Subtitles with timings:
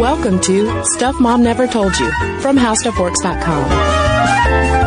[0.00, 4.84] Welcome to Stuff Mom Never Told You from HowStuffWorks.com.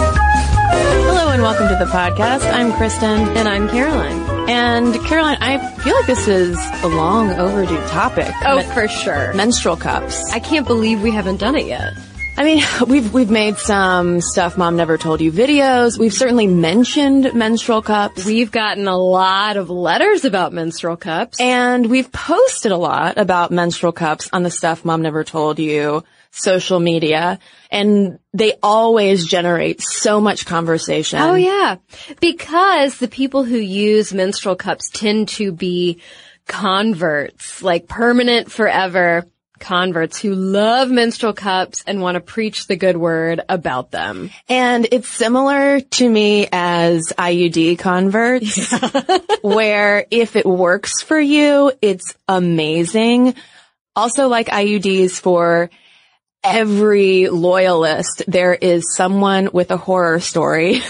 [0.00, 2.50] Hello and welcome to the podcast.
[2.52, 3.28] I'm Kristen.
[3.36, 4.48] And I'm Caroline.
[4.48, 8.32] And Caroline, I feel like this is a long overdue topic.
[8.44, 9.32] Oh, Men- for sure.
[9.34, 10.30] menstrual cups.
[10.32, 11.94] I can't believe we haven't done it yet.
[12.40, 15.98] I mean, we've we've made some stuff mom never told you videos.
[15.98, 18.24] We've certainly mentioned menstrual cups.
[18.24, 21.38] We've gotten a lot of letters about menstrual cups.
[21.38, 26.02] And we've posted a lot about menstrual cups on the stuff mom never told you
[26.30, 27.38] social media.
[27.70, 31.20] And they always generate so much conversation.
[31.20, 31.76] Oh yeah.
[32.22, 36.00] Because the people who use menstrual cups tend to be
[36.46, 39.26] converts, like permanent forever
[39.60, 44.30] converts who love menstrual cups and want to preach the good word about them.
[44.48, 48.72] And it's similar to me as IUD converts,
[49.42, 53.34] where if it works for you, it's amazing.
[53.94, 55.70] Also like IUDs for
[56.42, 60.80] every loyalist, there is someone with a horror story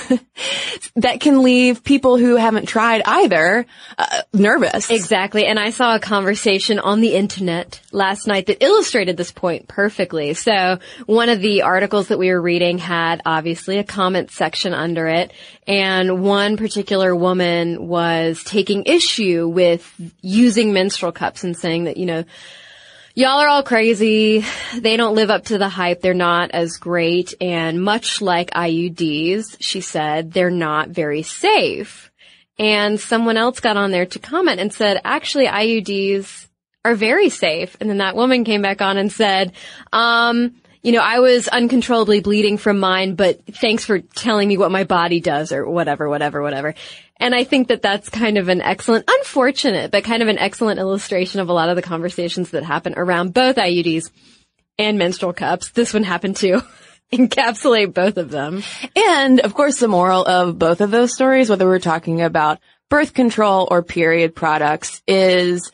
[0.97, 3.67] that can leave people who haven't tried either
[3.99, 4.91] uh, nervous.
[4.91, 5.47] Exactly.
[5.47, 10.35] And I saw a conversation on the internet last night that illustrated this point perfectly.
[10.35, 15.09] So one of the articles that we were reading had obviously a comment section under
[15.09, 15.33] it.
[15.67, 22.07] And one particular woman was taking issue with using menstrual cups and saying that, you
[22.07, 22.25] know,
[23.15, 24.45] Y'all are all crazy.
[24.77, 26.01] They don't live up to the hype.
[26.01, 27.35] They're not as great.
[27.41, 32.13] And much like IUDs, she said, they're not very safe.
[32.57, 36.47] And someone else got on there to comment and said, actually, IUDs
[36.85, 37.77] are very safe.
[37.81, 39.55] And then that woman came back on and said,
[39.93, 44.71] um, you know, I was uncontrollably bleeding from mine, but thanks for telling me what
[44.71, 46.75] my body does or whatever, whatever, whatever.
[47.21, 50.81] And I think that that's kind of an excellent, unfortunate, but kind of an excellent
[50.81, 54.11] illustration of a lot of the conversations that happen around both IUDs
[54.79, 55.71] and menstrual cups.
[55.71, 56.63] This one happened to
[57.13, 58.63] encapsulate both of them.
[58.97, 62.59] And of course, the moral of both of those stories, whether we're talking about
[62.89, 65.71] birth control or period products, is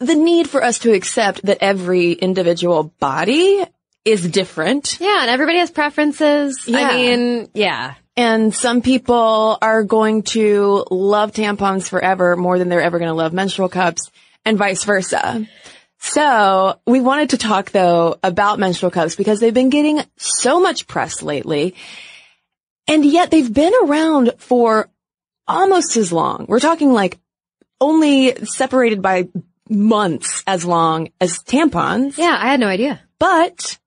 [0.00, 3.64] the need for us to accept that every individual body
[4.04, 4.98] is different.
[5.00, 6.64] Yeah, and everybody has preferences.
[6.66, 6.78] Yeah.
[6.78, 7.94] I mean, yeah.
[8.16, 13.14] And some people are going to love tampons forever more than they're ever going to
[13.14, 14.10] love menstrual cups
[14.44, 15.46] and vice versa.
[15.98, 20.86] So we wanted to talk though about menstrual cups because they've been getting so much
[20.86, 21.74] press lately.
[22.86, 24.88] And yet they've been around for
[25.46, 26.46] almost as long.
[26.48, 27.18] We're talking like
[27.80, 29.28] only separated by
[29.68, 32.16] months as long as tampons.
[32.16, 33.00] Yeah, I had no idea.
[33.18, 33.78] But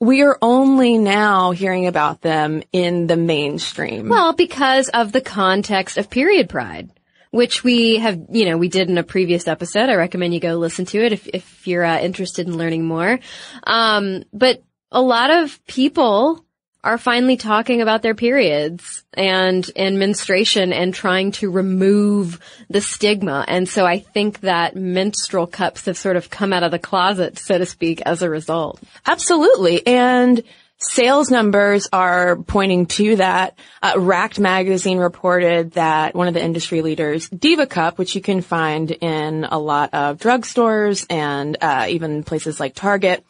[0.00, 4.08] we are only now hearing about them in the mainstream.
[4.08, 6.90] Well, because of the context of period pride,
[7.30, 9.90] which we have, you know, we did in a previous episode.
[9.90, 13.18] I recommend you go listen to it if, if you're uh, interested in learning more.
[13.64, 16.45] Um, but a lot of people
[16.86, 22.38] are finally talking about their periods and, and menstruation and trying to remove
[22.70, 23.44] the stigma.
[23.48, 27.38] And so I think that menstrual cups have sort of come out of the closet,
[27.38, 28.80] so to speak, as a result.
[29.04, 29.84] Absolutely.
[29.84, 30.44] And
[30.78, 33.58] sales numbers are pointing to that.
[33.82, 38.42] Uh, Racked magazine reported that one of the industry leaders, Diva Cup, which you can
[38.42, 43.26] find in a lot of drugstores and uh, even places like Target,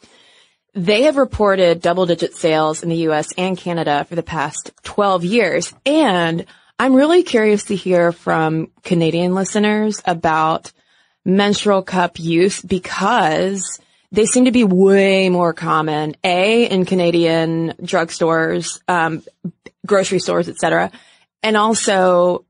[0.77, 5.25] they have reported double digit sales in the US and Canada for the past 12
[5.25, 5.73] years.
[5.87, 6.45] And
[6.77, 10.71] I'm really curious to hear from Canadian listeners about
[11.25, 13.79] menstrual cup use because
[14.11, 19.23] they seem to be way more common, A, in Canadian drugstores, um,
[19.83, 20.91] grocery stores, etc.
[21.41, 22.45] And also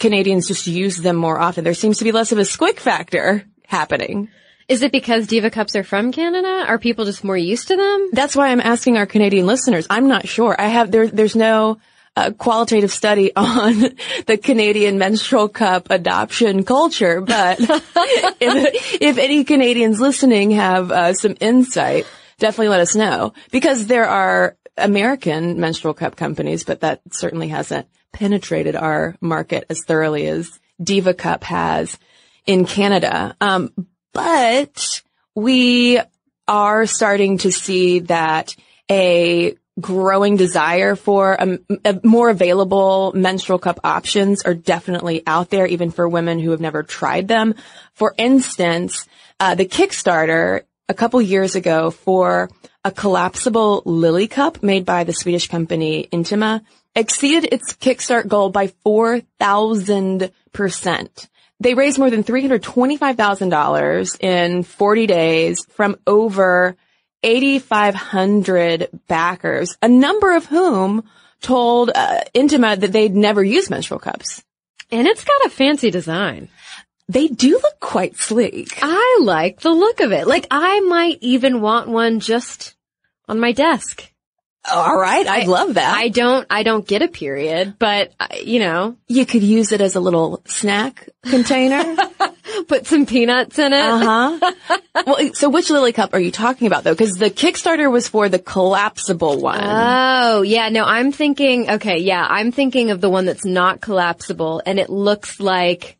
[0.00, 1.62] Canadians just use them more often.
[1.62, 4.28] There seems to be less of a squick factor happening.
[4.70, 6.64] Is it because Diva Cups are from Canada?
[6.68, 8.10] Are people just more used to them?
[8.12, 9.84] That's why I'm asking our Canadian listeners.
[9.90, 10.54] I'm not sure.
[10.56, 11.08] I have there.
[11.08, 11.80] There's no
[12.14, 13.80] uh, qualitative study on
[14.26, 21.34] the Canadian menstrual cup adoption culture, but if, if any Canadians listening have uh, some
[21.40, 22.06] insight,
[22.38, 27.88] definitely let us know because there are American menstrual cup companies, but that certainly hasn't
[28.12, 31.98] penetrated our market as thoroughly as Diva Cup has
[32.46, 33.34] in Canada.
[33.40, 33.72] Um,
[34.12, 35.02] but
[35.34, 36.00] we
[36.48, 38.56] are starting to see that
[38.90, 45.66] a growing desire for a, a, more available menstrual cup options are definitely out there,
[45.66, 47.54] even for women who have never tried them.
[47.94, 49.06] For instance,
[49.38, 52.50] uh, the Kickstarter a couple years ago for
[52.84, 56.62] a collapsible lily cup made by the Swedish company Intimina
[56.94, 61.28] exceeded its Kickstart goal by 4,000%.
[61.60, 66.76] They raised more than $325,000 in 40 days from over
[67.22, 71.04] 8,500 backers, a number of whom
[71.42, 74.42] told uh, Intimina that they'd never used menstrual cups.
[74.90, 76.48] And it's got a fancy design.
[77.08, 78.78] They do look quite sleek.
[78.82, 80.26] I like the look of it.
[80.26, 82.74] Like I might even want one just
[83.28, 84.10] on my desk.
[84.70, 85.96] All right, I, love that.
[85.96, 89.80] I don't, I don't get a period, but uh, you know, you could use it
[89.80, 91.96] as a little snack container.
[92.68, 93.80] put some peanuts in it.
[93.80, 94.78] Uh huh.
[95.06, 96.92] well, so which lily cup are you talking about though?
[96.92, 99.60] Because the Kickstarter was for the collapsible one.
[99.62, 100.68] Oh, yeah.
[100.68, 101.70] No, I'm thinking.
[101.70, 105.98] Okay, yeah, I'm thinking of the one that's not collapsible, and it looks like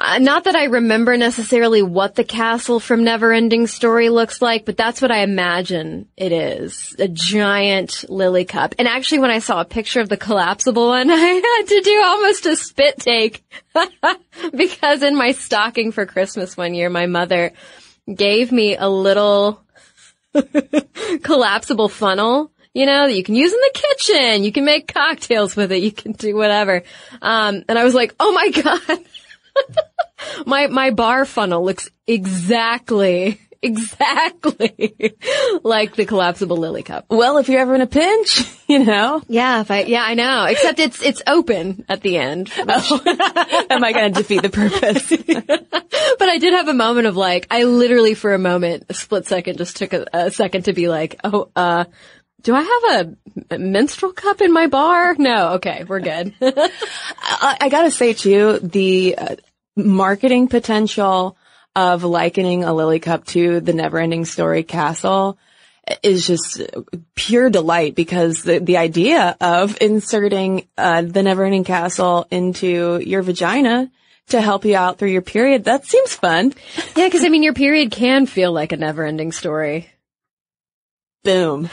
[0.00, 4.76] uh, not that I remember necessarily what the castle from Neverending Story looks like, but
[4.76, 6.94] that's what I imagine it is.
[7.00, 8.76] A giant lily cup.
[8.78, 12.02] And actually when I saw a picture of the collapsible one, I had to do
[12.04, 13.44] almost a spit take.
[14.54, 17.52] because in my stocking for Christmas one year, my mother
[18.12, 19.60] gave me a little
[21.22, 24.44] collapsible funnel you know, that you can use in the kitchen.
[24.44, 25.82] You can make cocktails with it.
[25.82, 26.84] You can do whatever.
[27.20, 29.04] Um, and I was like, oh my God.
[30.46, 35.16] My my bar funnel looks exactly exactly
[35.64, 37.06] like the collapsible lily cup.
[37.10, 39.22] Well, if you're ever in a pinch, you know.
[39.28, 40.44] Yeah, if I yeah, I know.
[40.44, 42.52] Except it's it's open at the end.
[42.70, 43.00] Oh.
[43.70, 45.08] Am I going to defeat the purpose?
[46.18, 49.26] but I did have a moment of like, I literally for a moment, a split
[49.26, 51.84] second, just took a, a second to be like, oh, uh,
[52.42, 53.06] do I have
[53.50, 55.14] a, a menstrual cup in my bar?
[55.18, 55.54] No.
[55.54, 56.34] Okay, we're good.
[56.40, 59.36] I, I, gotta say too, the uh,
[59.78, 61.36] marketing potential
[61.76, 65.38] of likening a lily cup to the never-ending story castle
[66.02, 66.60] is just
[67.14, 73.90] pure delight because the, the idea of inserting uh, the never-ending castle into your vagina
[74.28, 76.52] to help you out through your period, that seems fun.
[76.96, 79.88] Yeah, because I mean, your period can feel like a never-ending story.
[81.24, 81.70] Boom.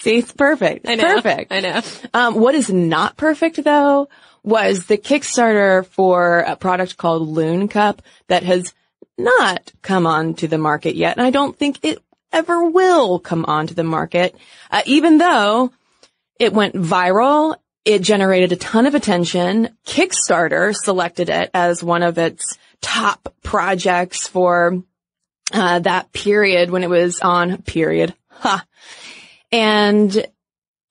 [0.00, 0.86] See, it's perfect.
[0.86, 1.14] I know.
[1.14, 1.52] Perfect.
[1.52, 1.80] I know.
[2.14, 4.08] Um, what is not perfect though
[4.42, 8.74] was the Kickstarter for a product called Loon Cup that has
[9.16, 11.16] not come onto the market yet.
[11.16, 11.98] And I don't think it
[12.32, 14.34] ever will come onto the market,
[14.70, 15.72] uh, even though
[16.38, 17.56] it went viral.
[17.84, 19.70] It generated a ton of attention.
[19.86, 24.82] Kickstarter selected it as one of its top projects for
[25.52, 28.14] uh, that period when it was on period.
[28.30, 28.64] Ha.
[29.50, 30.26] And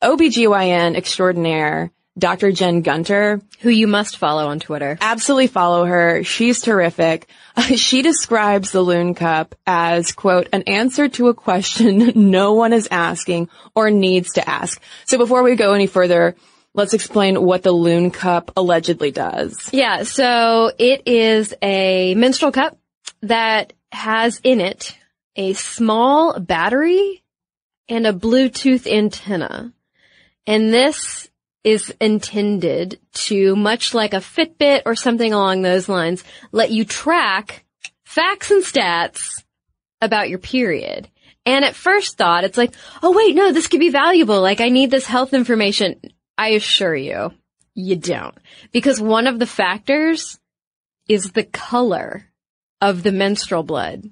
[0.01, 2.51] OBGYN extraordinaire, Dr.
[2.51, 3.41] Jen Gunter.
[3.61, 4.97] Who you must follow on Twitter.
[5.01, 6.23] Absolutely follow her.
[6.23, 7.27] She's terrific.
[7.75, 12.87] she describes the Loon Cup as, quote, an answer to a question no one is
[12.89, 14.81] asking or needs to ask.
[15.05, 16.35] So before we go any further,
[16.73, 19.69] let's explain what the Loon Cup allegedly does.
[19.71, 22.77] Yeah, so it is a menstrual cup
[23.21, 24.95] that has in it
[25.35, 27.23] a small battery
[27.89, 29.73] and a Bluetooth antenna.
[30.45, 31.29] And this
[31.67, 37.65] is intended to, much like a Fitbit or something along those lines, let you track
[38.05, 39.43] facts and stats
[39.99, 41.09] about your period.
[41.45, 44.39] And at first thought, it's like, oh wait, no, this could be valuable.
[44.39, 45.99] Like I need this health information.
[46.37, 47.33] I assure you,
[47.73, 48.37] you don't.
[48.71, 50.39] Because one of the factors
[51.09, 52.31] is the color
[52.79, 54.09] of the menstrual blood.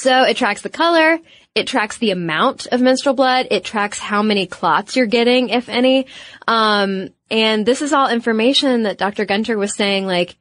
[0.00, 1.18] So it tracks the color,
[1.54, 5.68] it tracks the amount of menstrual blood, it tracks how many clots you're getting, if
[5.68, 6.06] any.
[6.48, 9.26] Um, and this is all information that Dr.
[9.26, 10.38] Gunter was saying, like,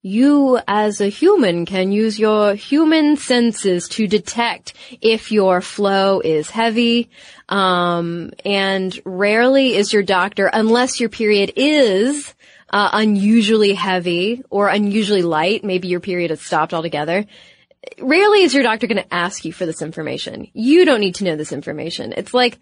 [0.00, 6.48] you as a human can use your human senses to detect if your flow is
[6.48, 7.10] heavy.
[7.50, 12.32] Um, and rarely is your doctor, unless your period is
[12.70, 17.26] uh, unusually heavy or unusually light, maybe your period has stopped altogether.
[18.00, 20.48] Rarely is your doctor going to ask you for this information.
[20.52, 22.12] You don't need to know this information.
[22.16, 22.58] It's like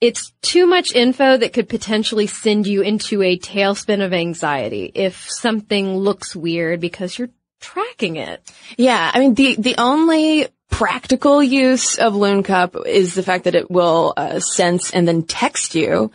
[0.00, 5.30] it's too much info that could potentially send you into a tailspin of anxiety if
[5.30, 8.42] something looks weird because you're tracking it.
[8.76, 13.54] Yeah, I mean the the only practical use of Loon Cup is the fact that
[13.54, 16.10] it will uh, sense and then text you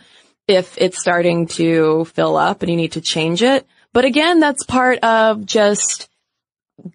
[0.46, 3.66] if it's starting to fill up and you need to change it.
[3.92, 6.09] But again, that's part of just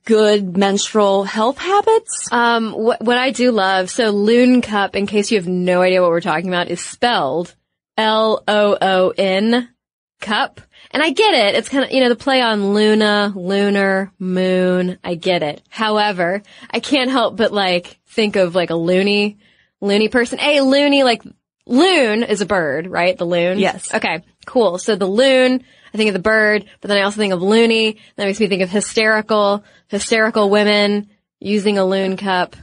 [0.05, 2.31] good menstrual health habits?
[2.31, 6.01] Um, what, what I do love, so Loon Cup, in case you have no idea
[6.01, 7.55] what we're talking about, is spelled
[7.97, 9.69] L-O-O-N
[10.21, 10.61] cup.
[10.91, 11.55] And I get it.
[11.55, 14.97] It's kind of, you know, the play on Luna, lunar, moon.
[15.03, 15.61] I get it.
[15.69, 19.37] However, I can't help but like think of like a loony,
[19.81, 20.37] loony person.
[20.39, 21.23] Hey, loony, like
[21.65, 23.17] loon is a bird, right?
[23.17, 23.59] The loon?
[23.59, 23.93] Yes.
[23.93, 24.77] Okay, cool.
[24.77, 25.63] So the loon,
[25.95, 27.99] I think of the bird, but then I also think of loony.
[28.17, 31.09] That makes me think of hysterical, hysterical women
[31.39, 32.57] using a loon cup.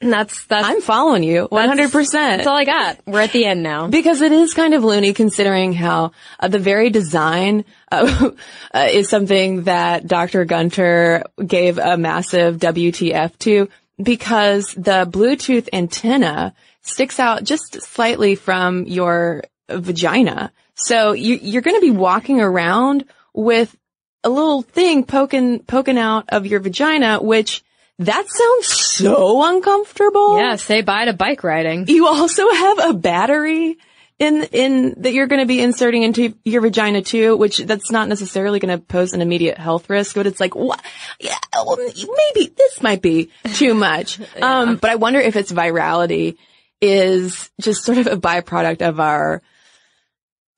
[0.00, 2.12] And that's, that's, I'm following you 100%.
[2.12, 2.98] that's all I got.
[3.06, 3.86] We're at the end now.
[3.86, 8.30] Because it is kind of loony considering how uh, the very design uh,
[8.74, 10.44] uh, is something that Dr.
[10.46, 13.68] Gunter gave a massive WTF to
[14.02, 20.52] because the Bluetooth antenna sticks out just slightly from your vagina.
[20.76, 23.04] So you, you're going to be walking around
[23.34, 23.74] with
[24.22, 27.64] a little thing poking, poking out of your vagina, which
[27.98, 30.38] that sounds so uncomfortable.
[30.38, 31.86] Yeah, say bye to bike riding.
[31.88, 33.78] You also have a battery
[34.18, 38.08] in, in, that you're going to be inserting into your vagina too, which that's not
[38.08, 40.82] necessarily going to pose an immediate health risk, but it's like, what?
[41.20, 44.18] Yeah, well, maybe this might be too much.
[44.36, 44.60] yeah.
[44.60, 46.36] Um, but I wonder if its virality
[46.80, 49.42] is just sort of a byproduct of our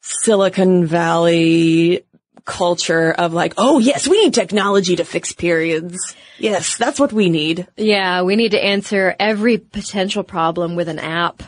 [0.09, 2.05] Silicon Valley
[2.45, 6.17] culture of like, oh yes, we need technology to fix periods.
[6.39, 7.67] Yes, that's what we need.
[7.77, 11.43] Yeah, we need to answer every potential problem with an app.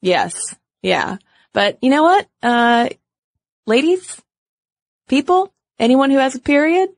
[0.00, 0.56] Yes.
[0.82, 1.18] Yeah.
[1.52, 2.26] But you know what?
[2.42, 2.88] Uh,
[3.66, 4.20] ladies,
[5.08, 6.88] people, anyone who has a period,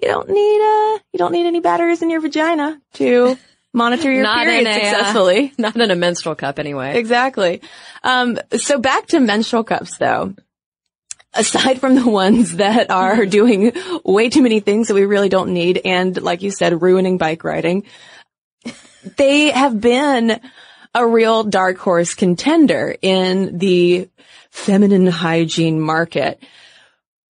[0.00, 3.36] you don't need, uh, you don't need any batteries in your vagina to
[3.72, 5.52] monitor your period a, uh, successfully.
[5.58, 6.96] Not in a menstrual cup anyway.
[6.96, 7.60] Exactly.
[8.04, 10.34] Um, so back to menstrual cups though.
[11.32, 13.30] Aside from the ones that are mm-hmm.
[13.30, 13.72] doing
[14.04, 17.44] way too many things that we really don't need and like you said, ruining bike
[17.44, 17.84] riding,
[19.16, 20.40] they have been
[20.94, 24.08] a real dark horse contender in the
[24.50, 26.42] feminine hygiene market.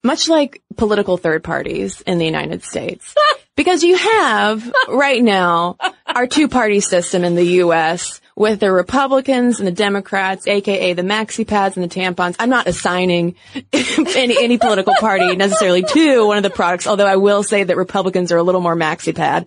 [0.02, 3.14] Much like political third parties in the United States.
[3.57, 5.76] Because you have right now
[6.07, 8.23] our two party system in the U.S.
[8.40, 12.37] with the Republicans and the Democrats, aka the maxi pads and the tampons.
[12.38, 13.35] I'm not assigning
[13.75, 17.76] any, any political party necessarily to one of the products, although I will say that
[17.76, 19.47] Republicans are a little more maxi pad.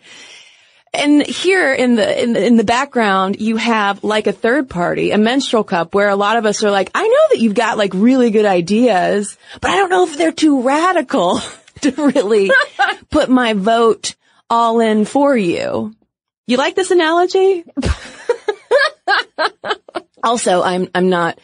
[0.93, 5.09] And here in the, in the in the background, you have like a third party,
[5.09, 7.79] a menstrual cup, where a lot of us are like, I know that you've got
[7.79, 11.41] like really good ideas, but I don't know if they're too radical
[11.81, 12.51] to really
[13.09, 14.13] put my vote
[14.51, 15.95] all in for you.
[16.45, 17.65] You like this analogy?
[20.23, 21.39] also, I'm I'm not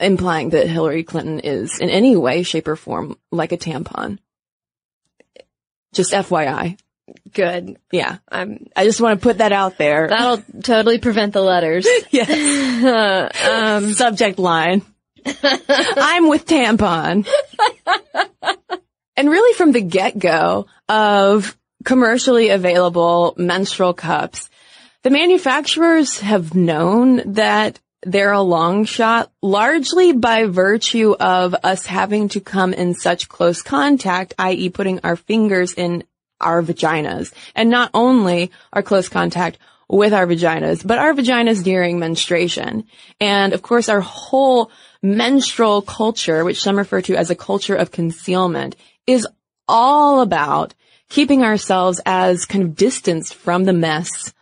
[0.00, 4.18] implying that Hillary Clinton is in any way, shape, or form like a tampon.
[5.92, 6.78] Just FYI.
[7.32, 7.76] Good.
[7.92, 8.18] Yeah.
[8.28, 10.08] I'm, I just want to put that out there.
[10.08, 11.86] that'll totally prevent the letters.
[12.10, 13.34] yes.
[13.46, 14.82] um, Subject line.
[15.26, 17.26] I'm with tampon.
[19.16, 24.50] and really from the get-go of commercially available menstrual cups,
[25.04, 32.28] the manufacturers have known that they're a long shot largely by virtue of us having
[32.30, 34.70] to come in such close contact, i.e.
[34.70, 36.04] putting our fingers in
[36.40, 39.58] our vaginas and not only our close contact
[39.88, 42.84] with our vaginas, but our vaginas during menstruation.
[43.20, 44.70] And of course, our whole
[45.02, 48.74] menstrual culture, which some refer to as a culture of concealment,
[49.06, 49.28] is
[49.68, 50.74] all about
[51.10, 54.32] keeping ourselves as kind of distanced from the mess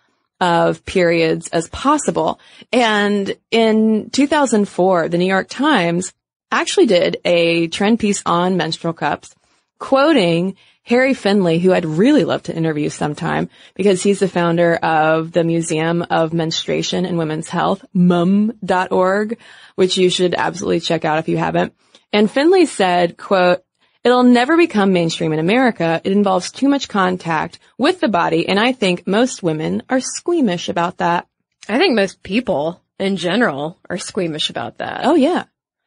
[0.42, 2.40] of periods as possible.
[2.72, 6.12] And in 2004, the New York Times
[6.50, 9.37] actually did a trend piece on menstrual cups,
[9.78, 15.30] quoting Harry Finley, who I'd really love to interview sometime because he's the founder of
[15.30, 19.38] the Museum of Menstruation and Women's Health, mum.org,
[19.76, 21.72] which you should absolutely check out if you haven't.
[22.12, 23.62] And Finley said, quote,
[24.04, 26.00] It'll never become mainstream in America.
[26.02, 30.68] It involves too much contact with the body, and I think most women are squeamish
[30.68, 31.28] about that.
[31.68, 35.02] I think most people in general are squeamish about that.
[35.04, 35.44] Oh yeah.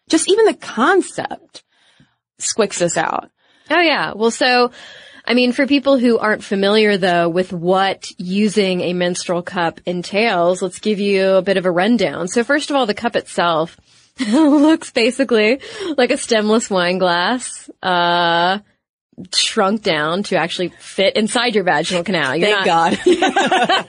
[0.09, 1.63] Just even the concept
[2.39, 3.31] squicks us out.
[3.69, 4.13] Oh yeah.
[4.13, 4.71] Well, so,
[5.25, 10.61] I mean, for people who aren't familiar though with what using a menstrual cup entails,
[10.61, 12.27] let's give you a bit of a rundown.
[12.27, 13.77] So first of all, the cup itself
[14.27, 15.59] looks basically
[15.97, 18.59] like a stemless wine glass, uh,
[19.33, 22.35] shrunk down to actually fit inside your vaginal canal.
[22.35, 23.05] You're Thank not-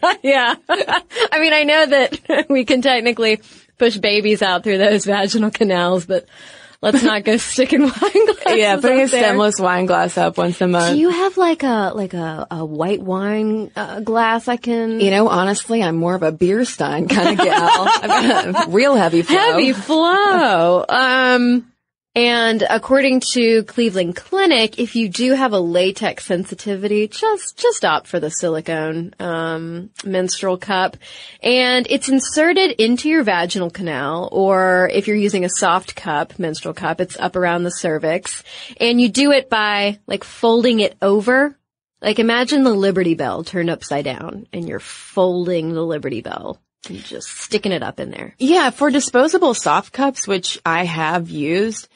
[0.06, 0.18] God.
[0.22, 0.54] yeah.
[0.68, 3.40] I mean, I know that we can technically
[3.78, 6.26] push babies out through those vaginal canals, but
[6.82, 8.56] let's not go sticking wine glasses.
[8.56, 9.22] yeah, putting a there.
[9.22, 10.94] stemless wine glass up once a month.
[10.94, 15.10] Do you have like a like a, a white wine uh, glass I can You
[15.10, 17.56] know, honestly, I'm more of a beer stein kind of gal.
[18.02, 18.08] I've
[18.54, 19.36] got a real heavy flow.
[19.36, 20.84] heavy flow?
[20.88, 21.72] um,
[22.16, 28.06] and according to Cleveland Clinic, if you do have a latex sensitivity, just just opt
[28.06, 30.96] for the silicone um, menstrual cup,
[31.42, 34.30] and it's inserted into your vaginal canal.
[34.32, 38.42] Or if you're using a soft cup, menstrual cup, it's up around the cervix,
[38.80, 41.54] and you do it by like folding it over.
[42.00, 46.58] Like imagine the Liberty Bell turned upside down, and you're folding the Liberty Bell.
[46.88, 48.34] And just sticking it up in there.
[48.38, 51.88] Yeah, for disposable soft cups, which I have used,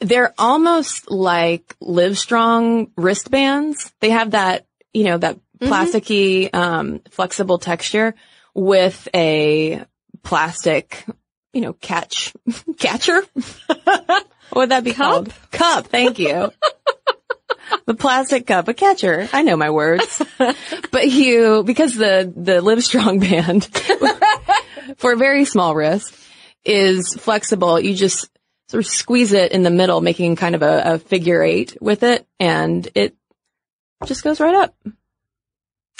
[0.00, 3.92] they're almost like Livestrong wristbands.
[4.00, 8.14] They have that, you know, that plasticky, um, flexible texture
[8.54, 9.84] with a
[10.22, 11.04] plastic,
[11.52, 12.32] you know, catch,
[12.78, 13.22] catcher.
[13.66, 15.28] what would that be called?
[15.28, 15.50] Cup.
[15.50, 16.50] Cup, thank you.
[17.86, 19.28] the plastic cup, a catcher.
[19.32, 20.22] I know my words.
[20.90, 23.68] but you, because the, the Livestrong band
[24.98, 26.16] for a very small wrist
[26.64, 27.78] is flexible.
[27.78, 28.30] You just
[28.70, 32.04] sort of squeeze it in the middle, making kind of a, a figure eight with
[32.04, 33.16] it, and it
[34.06, 34.74] just goes right up.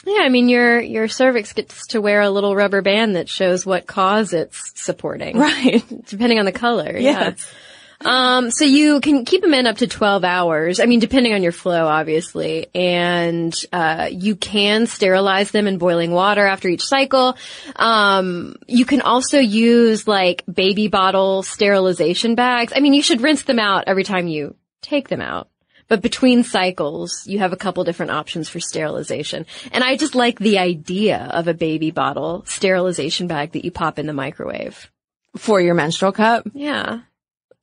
[0.07, 3.67] Yeah, I mean your your cervix gets to wear a little rubber band that shows
[3.67, 5.83] what cause it's supporting, Right.
[6.07, 6.97] depending on the color.
[6.97, 7.35] Yeah.
[8.03, 10.81] Um, so you can keep them in up to 12 hours.
[10.81, 12.69] I mean, depending on your flow, obviously.
[12.75, 17.37] And, uh, you can sterilize them in boiling water after each cycle.
[17.77, 22.73] Um, you can also use like baby bottle sterilization bags.
[22.75, 25.49] I mean, you should rinse them out every time you take them out.
[25.89, 29.45] But between cycles, you have a couple different options for sterilization.
[29.73, 33.99] And I just like the idea of a baby bottle sterilization bag that you pop
[33.99, 34.89] in the microwave.
[35.37, 36.49] For your menstrual cup.
[36.55, 37.01] Yeah.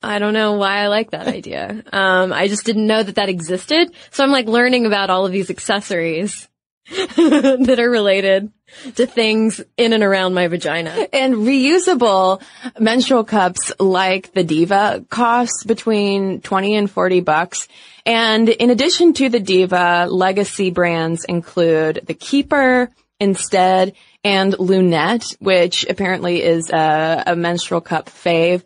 [0.02, 1.84] I don't know why I like that idea.
[1.92, 3.92] Um, I just didn't know that that existed.
[4.12, 6.48] So I'm like learning about all of these accessories
[6.88, 8.52] that are related
[8.96, 11.08] to things in and around my vagina.
[11.12, 12.42] And reusable
[12.80, 17.68] menstrual cups like the Diva cost between 20 and 40 bucks.
[18.06, 25.86] And in addition to the Diva, legacy brands include the Keeper, Instead, and Lunette, which
[25.90, 28.64] apparently is a, a menstrual cup fave.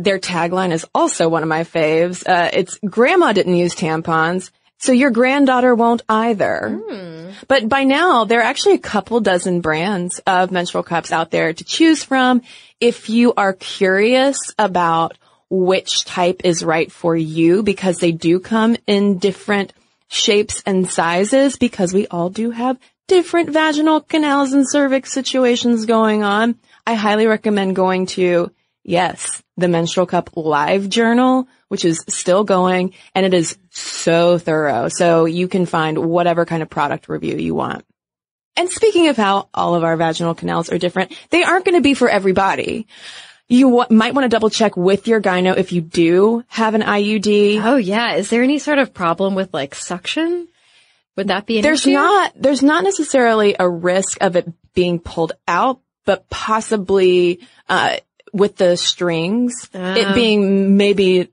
[0.00, 2.22] Their tagline is also one of my faves.
[2.24, 6.80] Uh, it's grandma didn't use tampons, so your granddaughter won't either.
[7.48, 11.52] But by now, there are actually a couple dozen brands of menstrual cups out there
[11.52, 12.42] to choose from.
[12.80, 15.18] If you are curious about
[15.50, 19.72] which type is right for you, because they do come in different
[20.08, 26.22] shapes and sizes, because we all do have different vaginal canals and cervix situations going
[26.22, 26.54] on.
[26.86, 28.52] I highly recommend going to,
[28.88, 34.88] yes, the menstrual cup live journal, which is still going and it is so thorough.
[34.88, 37.84] So you can find whatever kind of product review you want.
[38.56, 41.82] And speaking of how all of our vaginal canals are different, they aren't going to
[41.82, 42.88] be for everybody.
[43.46, 46.82] You w- might want to double check with your gyno if you do have an
[46.82, 47.62] IUD.
[47.62, 48.14] Oh yeah.
[48.14, 50.48] Is there any sort of problem with like suction?
[51.16, 51.92] Would that be an there's issue?
[51.92, 57.96] not there's not necessarily a risk of it being pulled out, but possibly uh,
[58.32, 61.30] with the strings, it being maybe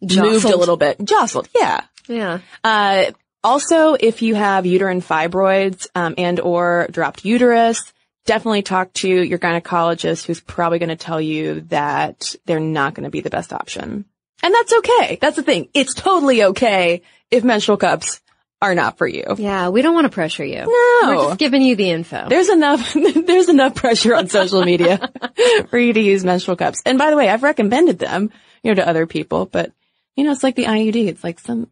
[0.00, 1.48] moved a little bit, jostled.
[1.54, 1.82] Yeah.
[2.08, 2.38] Yeah.
[2.64, 3.12] Uh,
[3.44, 7.92] also, if you have uterine fibroids um, and or dropped uterus,
[8.24, 13.04] definitely talk to your gynecologist who's probably going to tell you that they're not going
[13.04, 14.04] to be the best option.
[14.42, 15.18] And that's okay.
[15.20, 15.68] That's the thing.
[15.74, 18.20] It's totally okay if menstrual cups
[18.60, 19.24] are not for you.
[19.36, 20.58] Yeah, we don't want to pressure you.
[20.60, 21.00] No.
[21.06, 22.28] We're just giving you the info.
[22.28, 22.92] There's enough,
[23.26, 25.10] there's enough pressure on social media
[25.68, 26.82] for you to use menstrual cups.
[26.84, 28.30] And by the way, I've recommended them,
[28.62, 29.72] you know, to other people, but
[30.16, 31.06] you know, it's like the IUD.
[31.06, 31.70] It's like some,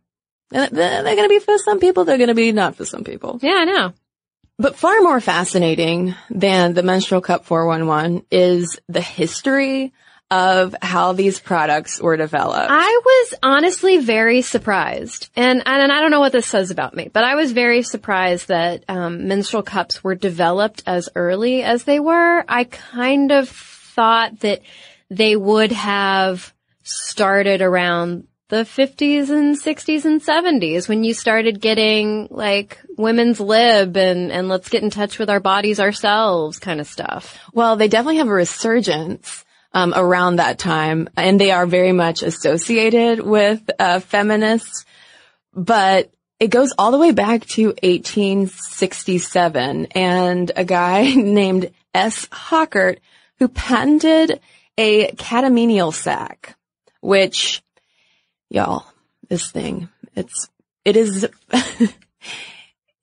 [0.54, 2.04] uh, they're going to be for some people.
[2.04, 3.40] They're going to be not for some people.
[3.42, 3.92] yeah, I know.
[4.58, 9.92] But far more fascinating than the menstrual cup 411 is the history
[10.30, 12.68] of how these products were developed.
[12.70, 17.08] I was honestly very surprised, and and I don't know what this says about me,
[17.12, 22.00] but I was very surprised that um, menstrual cups were developed as early as they
[22.00, 22.44] were.
[22.48, 24.62] I kind of thought that
[25.10, 32.28] they would have started around the 50s and 60s and 70s when you started getting
[32.30, 36.86] like women's lib and and let's get in touch with our bodies ourselves kind of
[36.86, 37.38] stuff.
[37.52, 39.44] Well, they definitely have a resurgence
[39.76, 44.86] um, around that time, and they are very much associated with uh, feminists.
[45.52, 46.10] But
[46.40, 52.24] it goes all the way back to 1867, and a guy named S.
[52.28, 53.00] Hockert
[53.38, 54.40] who patented
[54.78, 56.56] a catamenial sack,
[57.02, 57.62] which,
[58.48, 58.86] y'all,
[59.28, 60.48] this thing, it's
[60.86, 61.28] it is.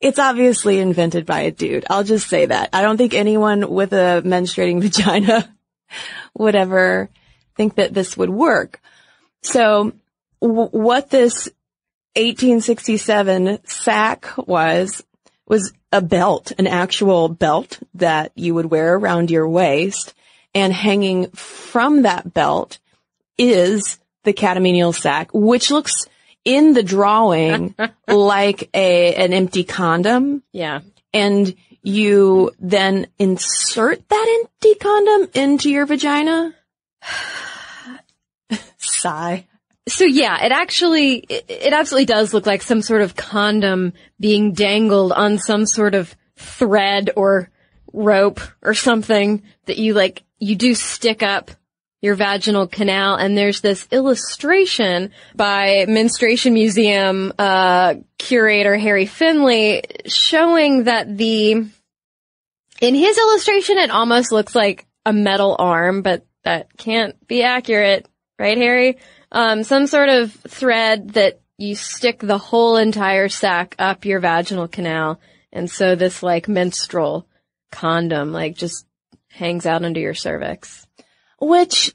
[0.02, 1.86] It's obviously invented by a dude.
[1.90, 2.72] I'll just say that.
[2.74, 5.50] I don't think anyone with a menstruating vagina
[6.38, 7.10] would ever
[7.56, 8.80] think that this would work.
[9.42, 9.94] So
[10.42, 11.50] w- what this
[12.16, 15.04] 1867 sack was,
[15.48, 20.14] was a belt, an actual belt that you would wear around your waist
[20.56, 22.80] and hanging from that belt
[23.38, 26.06] is the catamenial sac, which looks
[26.46, 27.76] in the drawing
[28.08, 30.82] like a, an empty condom Yeah.
[31.14, 36.56] and you then insert that empty condom into your vagina?
[38.78, 39.46] Sigh.
[39.88, 44.54] So yeah, it actually, it, it absolutely does look like some sort of condom being
[44.54, 47.50] dangled on some sort of thread or
[47.92, 51.52] rope or something that you like, you do stick up
[52.04, 60.84] your vaginal canal and there's this illustration by Menstruation Museum, uh, curator Harry Finley showing
[60.84, 67.26] that the, in his illustration it almost looks like a metal arm, but that can't
[67.26, 68.06] be accurate,
[68.38, 68.98] right Harry?
[69.32, 74.68] Um, some sort of thread that you stick the whole entire sack up your vaginal
[74.68, 75.22] canal.
[75.54, 77.30] And so this like menstrual
[77.72, 78.86] condom like just
[79.30, 80.86] hangs out under your cervix.
[81.48, 81.94] Which,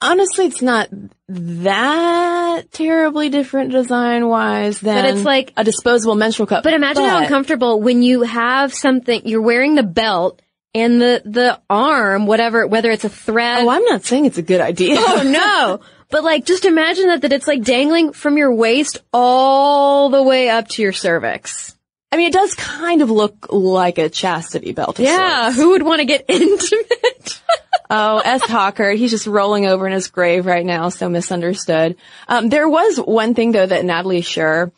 [0.00, 0.88] honestly, it's not
[1.28, 6.62] that terribly different design wise than But it's like- a disposable menstrual cup.
[6.64, 10.40] But imagine how uncomfortable when you have something, you're wearing the belt
[10.74, 13.64] and the, the arm, whatever, whether it's a thread.
[13.64, 14.96] Oh, I'm not saying it's a good idea.
[15.00, 15.80] Oh no!
[16.10, 20.48] But like, just imagine that, that it's like dangling from your waist all the way
[20.50, 21.74] up to your cervix.
[22.12, 24.98] I mean, it does kind of look like a chastity belt.
[25.00, 25.56] Yeah, sorts.
[25.56, 27.42] who would want to get intimate?
[27.88, 28.42] Oh, S.
[28.42, 31.96] Hockert, he's just rolling over in his grave right now, so misunderstood.
[32.28, 34.72] Um, there was one thing though that Natalie Scher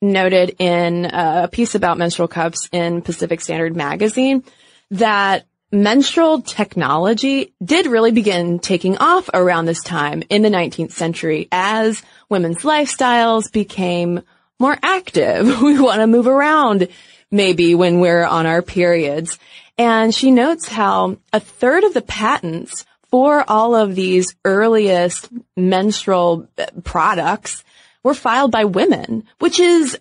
[0.00, 4.44] noted in uh, a piece about menstrual cups in Pacific Standard magazine
[4.90, 11.48] that menstrual technology did really begin taking off around this time in the 19th century
[11.50, 14.22] as women's lifestyles became
[14.58, 15.62] more active.
[15.62, 16.88] We want to move around
[17.30, 19.38] maybe when we're on our periods.
[19.76, 26.48] And she notes how a third of the patents for all of these earliest menstrual
[26.84, 27.64] products
[28.02, 29.98] were filed by women, which is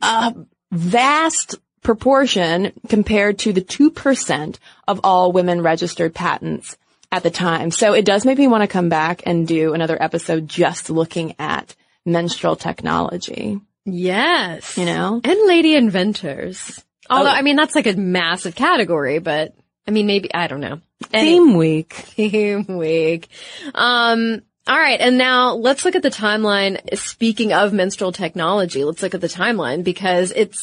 [0.00, 0.34] a
[0.70, 6.76] vast proportion compared to the 2% of all women registered patents
[7.12, 7.70] at the time.
[7.70, 11.36] So it does make me want to come back and do another episode just looking
[11.38, 14.76] at menstrual technology, yes.
[14.76, 15.20] you know?
[15.22, 16.82] And lady inventors.
[17.10, 19.54] Although, I mean, that's like a massive category, but
[19.86, 20.80] I mean, maybe, I don't know.
[21.12, 21.92] Any- Theme week.
[21.94, 23.28] Theme week.
[23.74, 25.00] Um, all right.
[25.00, 26.96] And now let's look at the timeline.
[26.96, 30.62] Speaking of menstrual technology, let's look at the timeline because it's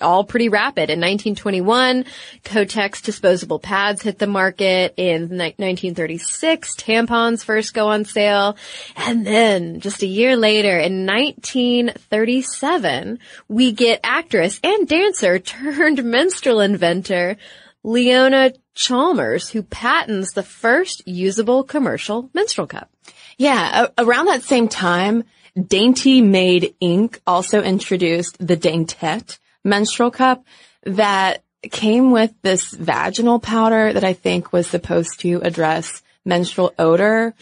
[0.00, 0.90] all pretty rapid.
[0.90, 2.04] In 1921,
[2.44, 4.94] Kotex disposable pads hit the market.
[4.96, 8.56] In ni- 1936, tampons first go on sale.
[8.96, 16.60] And then just a year later, in 1937, we get actress and dancer turned menstrual
[16.60, 17.36] inventor
[17.82, 22.90] Leona Chalmers, who patents the first usable commercial menstrual cup.
[23.36, 25.24] Yeah, around that same time,
[25.56, 27.18] Dainty Maid Inc.
[27.26, 30.44] also introduced the Daintette menstrual cup
[30.84, 37.34] that came with this vaginal powder that I think was supposed to address menstrual odor.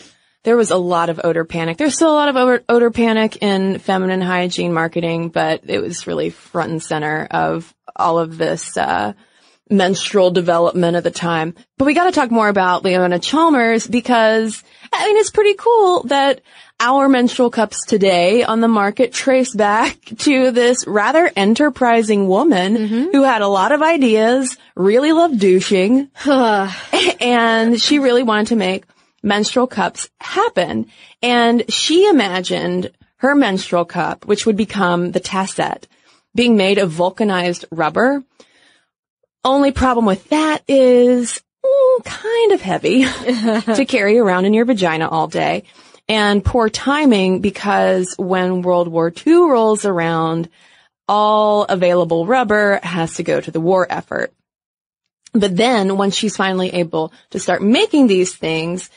[0.44, 1.76] There was a lot of odor panic.
[1.76, 6.30] There's still a lot of odor, panic in feminine hygiene marketing, but it was really
[6.30, 9.12] front and center of all of this, uh,
[9.72, 11.54] menstrual development at the time.
[11.78, 16.02] But we got to talk more about Leona Chalmers because I mean, it's pretty cool
[16.04, 16.42] that
[16.78, 23.04] our menstrual cups today on the market trace back to this rather enterprising woman Mm-hmm.
[23.12, 26.08] who had a lot of ideas, really loved douching,
[27.20, 28.84] and she really wanted to make
[29.22, 30.86] menstrual cups happen.
[31.22, 35.84] And she imagined her menstrual cup, which would become the Tassette,
[36.34, 38.24] being made of vulcanized rubber.
[39.44, 43.04] Only problem with that is mm, kind of heavy
[43.74, 45.64] to carry around in your vagina all day
[46.08, 50.48] and poor timing because when World War II rolls around,
[51.08, 54.32] all available rubber has to go to the war effort.
[55.32, 58.90] But then when she's finally able to start making these things,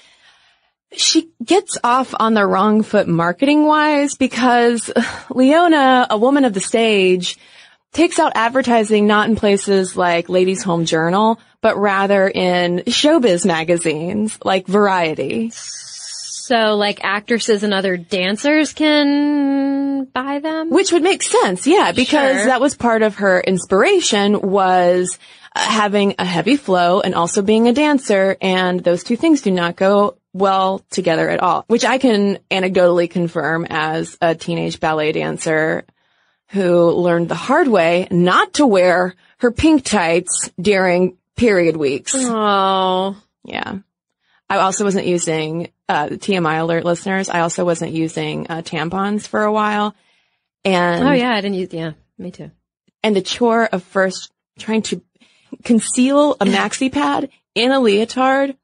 [0.92, 4.92] she gets off on the wrong foot marketing wise because
[5.30, 7.38] Leona, a woman of the stage,
[7.96, 14.38] takes out advertising not in places like Ladies Home Journal, but rather in showbiz magazines
[14.44, 15.50] like Variety.
[15.52, 20.70] So like actresses and other dancers can buy them?
[20.70, 22.46] Which would make sense, yeah, because Sure.
[22.46, 25.18] that was part of her inspiration was
[25.56, 29.52] uh, having a heavy flow and also being a dancer, and those two things do
[29.52, 35.14] not go well together at all, which I can anecdotally confirm as a teenage ballet
[35.14, 35.86] dancer
[36.50, 42.14] who learned the hard way not to wear her pink tights during period weeks.
[42.16, 43.16] Oh.
[43.44, 43.80] Yeah.
[44.50, 47.30] I also wasn't using, uh, TMI alert listeners.
[47.30, 49.96] I also wasn't using uh, tampons for a while.
[50.64, 52.52] And Oh yeah, I didn't use, yeah, me too.
[53.04, 55.02] and the chore of first trying to
[55.64, 58.56] conceal a maxi pad in a leotard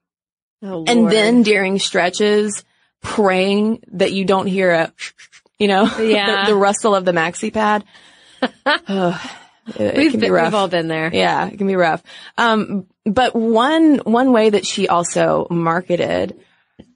[0.63, 2.63] Oh, and then during stretches
[3.01, 4.93] praying that you don't hear a,
[5.61, 6.45] you know, Yeah.
[6.45, 7.83] the, the rustle of the maxi pad.
[8.65, 9.21] Ugh,
[9.67, 10.45] it, it we've, can be rough.
[10.47, 11.09] we've all been there.
[11.13, 12.01] Yeah, it can be rough.
[12.37, 16.39] Um, but one, one way that she also marketed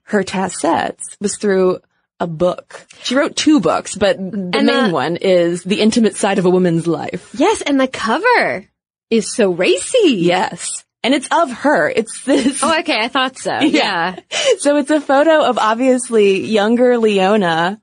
[0.04, 1.80] her tassettes was through
[2.20, 2.86] a book.
[3.04, 4.24] She wrote two books, but the
[4.54, 7.30] And main the- one is The Intimate Side of a Woman's Life.
[7.38, 8.66] Yes, and the cover
[9.10, 10.16] is so racy.
[10.16, 10.84] Yes.
[11.04, 11.88] And it's of her.
[11.90, 12.62] It's this.
[12.64, 13.60] Oh, okay, I thought so.
[13.62, 14.16] Yeah.
[14.60, 17.80] So it's a photo of obviously younger Leona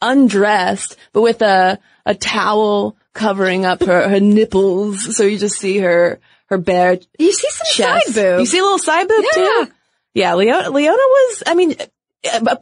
[0.00, 5.16] undressed, but with a, a towel covering up her, her nipples.
[5.16, 8.06] So you just see her, her bare You see some chest.
[8.06, 8.40] side boob.
[8.40, 9.42] You see a little side boob Yeah.
[9.42, 9.68] too?
[10.14, 11.76] Yeah, Leona, Leona was, I mean,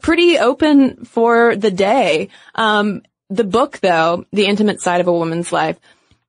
[0.00, 2.28] pretty open for the day.
[2.54, 5.78] Um, the book though, The Intimate Side of a Woman's Life,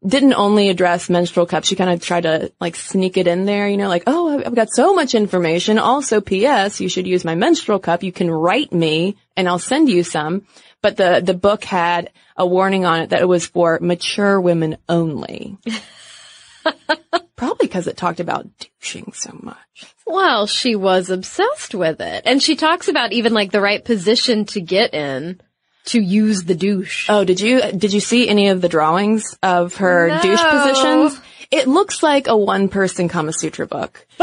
[0.06, 1.67] didn't only address menstrual cups.
[1.67, 4.56] She kind of tried to like sneak it in there, you know, like, oh, I've
[4.56, 5.78] got so much information.
[5.78, 6.80] Also, P.S.
[6.80, 8.02] You should use my menstrual cup.
[8.02, 10.45] You can write me and I'll send you some.
[10.82, 14.78] But the, the book had a warning on it that it was for mature women
[14.89, 15.58] only.
[17.38, 19.95] Probably because it talked about douching so much.
[20.06, 22.23] Well, she was obsessed with it.
[22.25, 25.39] And she talks about even like the right position to get in
[25.86, 27.10] to use the douche.
[27.10, 30.21] Oh, did you did you see any of the drawings of her No.
[30.21, 31.21] douche positions?
[31.49, 34.06] It looks like a one person Kama Sutra book.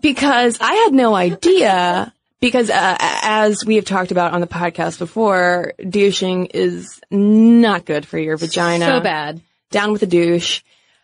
[0.00, 2.12] because I had no idea.
[2.40, 8.06] Because uh, as we have talked about on the podcast before, douching is not good
[8.06, 8.86] for your vagina.
[8.86, 9.40] So bad.
[9.70, 10.62] Down with the douche.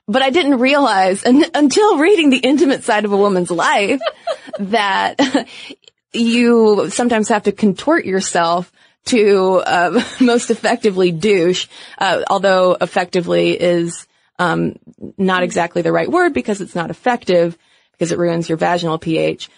[0.08, 4.00] But I didn't realize un- until reading the intimate side of a woman's life
[4.58, 5.46] that
[6.12, 8.72] you sometimes have to contort yourself
[9.06, 11.66] to uh, most effectively douche,
[11.98, 14.06] uh, although effectively is
[14.38, 14.76] um,
[15.16, 17.56] not exactly the right word because it's not effective
[17.92, 19.48] because it ruins your vaginal pH.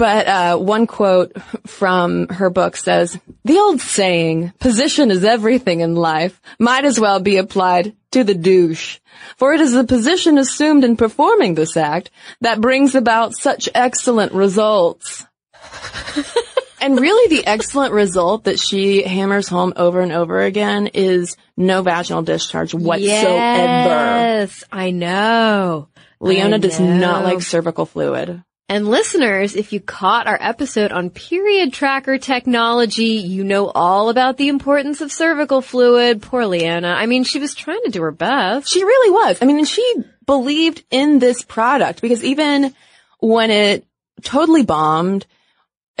[0.00, 1.36] But uh, one quote
[1.66, 7.20] from her book says, "The old saying, position is everything in life, might as well
[7.20, 8.98] be applied to the douche,
[9.36, 12.10] for it is the position assumed in performing this act
[12.40, 15.26] that brings about such excellent results."
[16.80, 21.82] and really the excellent result that she hammers home over and over again is no
[21.82, 23.04] vaginal discharge whatsoever.
[23.04, 25.88] Yes, I know.
[26.20, 28.42] Leona I does not like cervical fluid.
[28.70, 34.36] And listeners, if you caught our episode on period tracker technology, you know all about
[34.36, 36.22] the importance of cervical fluid.
[36.22, 36.86] Poor Leona.
[36.86, 38.68] I mean, she was trying to do her best.
[38.68, 39.42] She really was.
[39.42, 42.72] I mean, and she believed in this product because even
[43.18, 43.84] when it
[44.22, 45.26] totally bombed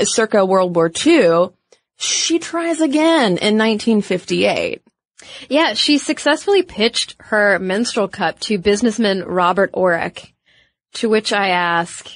[0.04, 1.48] circa World War II,
[1.96, 4.80] she tries again in 1958.
[5.48, 10.30] Yeah, she successfully pitched her menstrual cup to businessman Robert Oreck,
[10.92, 12.08] to which I ask,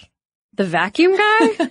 [0.56, 1.70] the vacuum guy?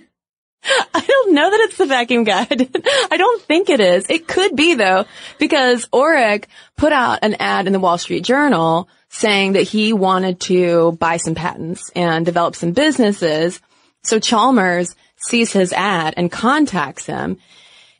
[0.94, 2.46] I don't know that it's the vacuum guy.
[3.10, 4.06] I don't think it is.
[4.08, 5.04] It could be though,
[5.38, 6.44] because Oreck
[6.76, 11.18] put out an ad in the Wall Street Journal saying that he wanted to buy
[11.18, 13.60] some patents and develop some businesses.
[14.02, 17.38] So Chalmers sees his ad and contacts him.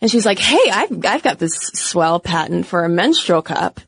[0.00, 3.80] And she's like, Hey, I've, I've got this swell patent for a menstrual cup.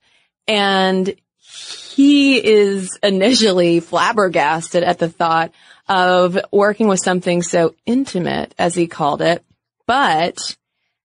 [0.47, 5.53] And he is initially flabbergasted at the thought
[5.89, 9.45] of working with something so intimate, as he called it.
[9.87, 10.57] But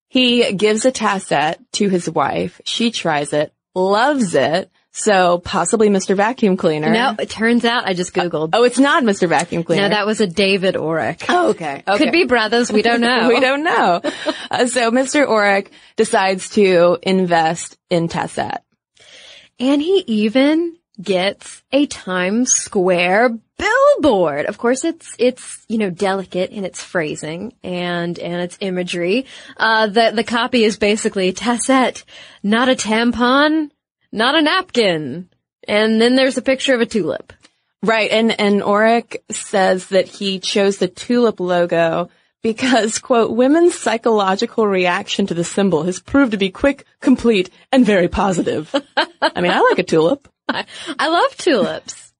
[0.08, 2.60] he gives a Tassette to his wife.
[2.66, 4.70] She tries it, loves it.
[4.94, 6.18] So possibly Mr.
[6.18, 6.92] Vacuum Cleaner.
[6.92, 8.50] no, it turns out I just Googled.
[8.52, 9.30] Oh, it's not Mr.
[9.30, 9.84] Vacuum Cleaner.
[9.84, 11.24] no, that was a David Oreck.
[11.30, 11.82] Oh, okay.
[11.88, 11.98] okay.
[11.98, 13.30] Could be brothers, we don't know.
[13.30, 14.02] we don't know.
[14.50, 15.26] Uh, so Mr.
[15.26, 18.64] Oreck decides to invest in Tassette.
[19.62, 24.46] And he even gets a Times Square billboard.
[24.46, 29.26] Of course, it's, it's, you know, delicate in its phrasing and, and its imagery.
[29.58, 32.04] Uh, the, the copy is basically Tassette,
[32.44, 33.70] not a tampon,
[34.12, 35.30] not a napkin.
[35.68, 37.34] And then there's a picture of a tulip.
[37.84, 38.12] Right.
[38.12, 42.10] And, and Oreck says that he chose the tulip logo
[42.42, 47.86] because, quote, women's psychological reaction to the symbol has proved to be quick, complete, and
[47.86, 48.74] very positive.
[48.98, 50.28] I mean, I like a tulip.
[50.52, 50.66] I,
[51.00, 52.14] I love tulips.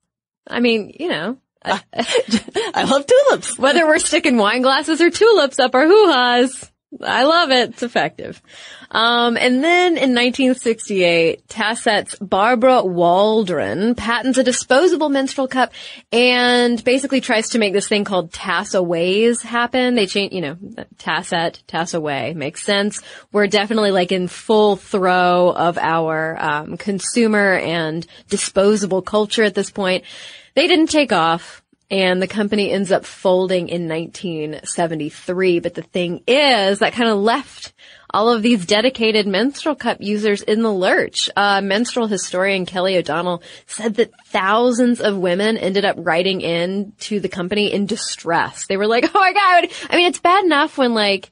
[0.48, 3.58] I mean, you know, I love tulips.
[3.58, 6.71] whether we're sticking wine glasses or tulips up our hoo-has.
[7.00, 7.70] I love it.
[7.70, 8.42] It's effective.
[8.90, 15.72] Um, and then in 1968, Tassette's Barbara Waldron patents a disposable menstrual cup
[16.12, 19.96] and basically tries to make this thing called Tassaways happen.
[19.96, 20.56] They change, you know,
[20.98, 23.02] Tassette, Tassaway makes sense.
[23.32, 29.72] We're definitely like in full throw of our um, consumer and disposable culture at this
[29.72, 30.04] point.
[30.56, 31.61] They didn't take off
[31.92, 35.60] and the company ends up folding in 1973.
[35.60, 37.74] But the thing is, that kind of left
[38.14, 41.30] all of these dedicated menstrual cup users in the lurch.
[41.36, 47.20] Uh, menstrual historian Kelly O'Donnell said that thousands of women ended up writing in to
[47.20, 48.66] the company in distress.
[48.68, 51.30] They were like, oh my god, I mean, it's bad enough when like,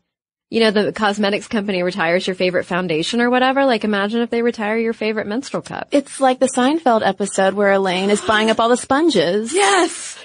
[0.50, 3.66] you know, the cosmetics company retires your favorite foundation or whatever.
[3.66, 5.90] Like imagine if they retire your favorite menstrual cup.
[5.92, 9.54] It's like the Seinfeld episode where Elaine is buying up all the sponges.
[9.54, 10.18] Yes.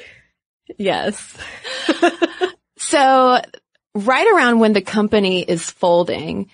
[0.78, 1.36] Yes.
[2.94, 3.40] So
[3.94, 6.50] right around when the company is folding,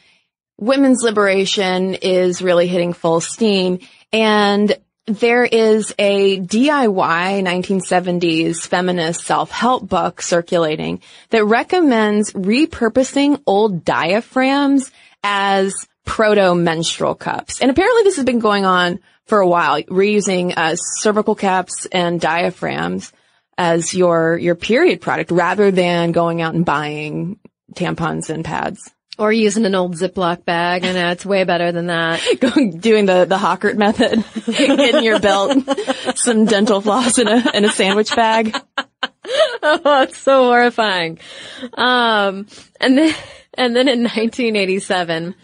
[0.58, 3.80] women's liberation is really hitting full steam
[4.12, 4.74] and
[5.06, 14.92] there is a DIY 1970s feminist self-help book circulating that recommends repurposing old diaphragms
[15.24, 17.60] as proto-menstrual cups.
[17.60, 22.20] And apparently this has been going on for a while, reusing uh, cervical caps and
[22.20, 23.12] diaphragms
[23.60, 27.38] as your your period product rather than going out and buying
[27.74, 28.90] tampons and pads.
[29.18, 30.82] Or using an old Ziploc bag.
[30.82, 32.22] I know it's way better than that.
[32.40, 34.24] Going doing the the Hockert method,
[34.96, 35.58] in your belt,
[36.14, 38.56] some dental floss in a in a sandwich bag.
[39.62, 41.18] oh, it's so horrifying.
[41.74, 42.46] Um,
[42.80, 43.14] and then,
[43.52, 45.34] and then in 1987,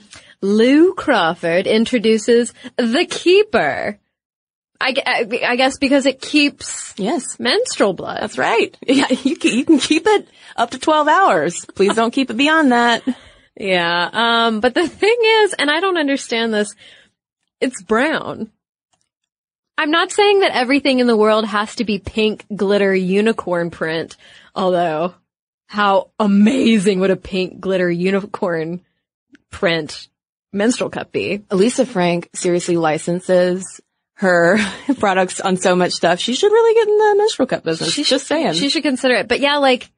[0.40, 3.98] Lou Crawford introduces the Keeper.
[4.81, 4.95] I,
[5.47, 8.21] I guess because it keeps Yes, menstrual blood.
[8.23, 8.77] that's right.
[8.87, 11.65] Yeah, you can, you can keep it up to twelve hours.
[11.75, 13.03] Please don't keep it beyond that.
[13.59, 14.11] Yeah.
[14.12, 16.75] Um, but the thing is, and I don't understand this,
[17.61, 18.51] it's brown.
[19.79, 24.17] I'm not saying that everything in the world has to be pink glitter unicorn print,
[24.55, 25.15] although
[25.67, 28.81] how amazing would a pink glitter unicorn
[29.51, 30.09] print
[30.53, 31.43] menstrual cup be?
[31.51, 33.81] Lisa Frank seriously licenses
[34.16, 34.59] her
[34.98, 36.18] products on so much stuff.
[36.18, 37.92] She should really get in the menstrual cup business.
[37.92, 38.55] She's just saying.
[38.55, 39.29] She should consider it.
[39.29, 39.90] But yeah, like,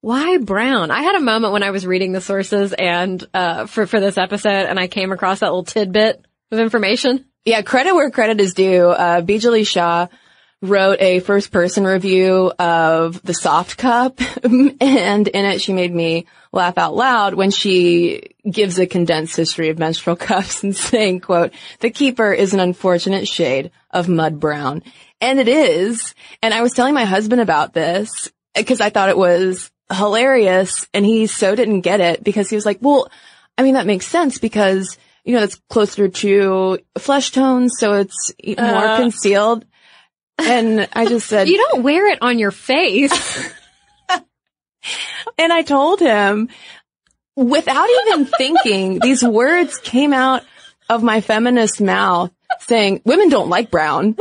[0.00, 0.90] why brown?
[0.90, 4.18] I had a moment when I was reading the sources and, uh, for, for this
[4.18, 7.24] episode and I came across that little tidbit of information.
[7.44, 8.88] Yeah, credit where credit is due.
[8.88, 10.08] Uh, Bijali Shah
[10.62, 14.80] wrote a first person review of the soft cup and
[15.28, 19.78] in it she made me laugh out loud when she gives a condensed history of
[19.78, 24.82] menstrual cups and saying, quote, the keeper is an unfortunate shade of mud brown.
[25.20, 26.14] And it is.
[26.42, 31.04] And I was telling my husband about this because I thought it was hilarious and
[31.04, 33.10] he so didn't get it because he was like, well,
[33.56, 37.74] I mean, that makes sense because, you know, it's closer to flesh tones.
[37.78, 38.96] So it's more uh.
[38.96, 39.64] concealed.
[40.38, 43.50] And I just said, You don't wear it on your face.
[45.38, 46.48] and I told him
[47.36, 50.42] without even thinking, these words came out
[50.88, 52.30] of my feminist mouth
[52.60, 54.16] saying women don't like brown,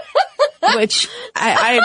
[0.74, 1.80] which I,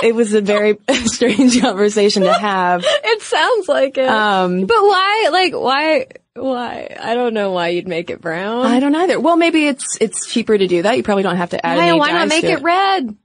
[0.00, 2.84] I, it was a very strange conversation to have.
[2.86, 4.08] It sounds like it.
[4.08, 6.96] Um, but why, like, why, why?
[7.00, 8.66] I don't know why you'd make it brown.
[8.66, 9.20] I don't either.
[9.20, 10.96] Well, maybe it's, it's cheaper to do that.
[10.96, 13.16] You probably don't have to add Why, any why not make to it red?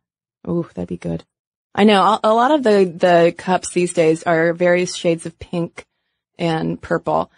[0.47, 1.23] Ooh, that'd be good.
[1.77, 5.85] I know a, lot of the, the cups these days are various shades of pink
[6.39, 7.31] and purple.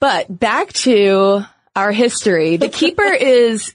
[0.00, 1.46] But back to
[1.76, 2.56] our history.
[2.56, 3.74] The keeper is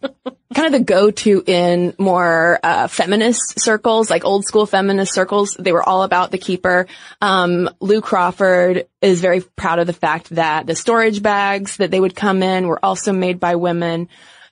[0.53, 5.55] kind of the go-to in more uh, feminist circles, like old school feminist circles.
[5.59, 6.87] They were all about the keeper.
[7.21, 11.99] Um, Lou Crawford is very proud of the fact that the storage bags that they
[11.99, 14.07] would come in were also made by women.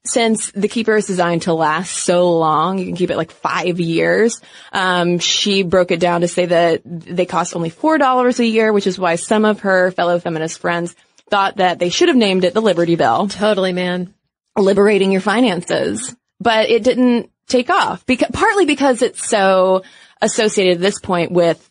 [0.07, 3.79] Since the keeper is designed to last so long, you can keep it like five
[3.79, 4.41] years.
[4.71, 8.71] Um, she broke it down to say that they cost only four dollars a year,
[8.71, 10.95] which is why some of her fellow feminist friends
[11.29, 14.13] thought that they should have named it the Liberty Bell Totally, man.
[14.57, 16.15] liberating your finances.
[16.39, 19.83] But it didn't take off because partly because it's so
[20.21, 21.69] associated at this point with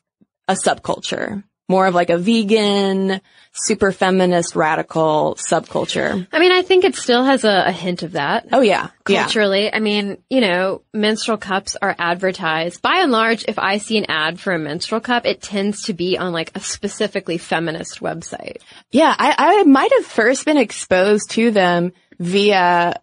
[0.48, 3.20] a subculture, more of like a vegan,
[3.52, 6.26] super feminist, radical subculture.
[6.32, 8.46] I mean, I think it still has a, a hint of that.
[8.52, 9.22] Oh yeah, yeah.
[9.22, 12.82] Culturally, I mean, you know, menstrual cups are advertised.
[12.82, 15.92] By and large, if I see an ad for a menstrual cup, it tends to
[15.92, 18.58] be on like a specifically feminist website.
[18.90, 23.00] Yeah, I, I might have first been exposed to them via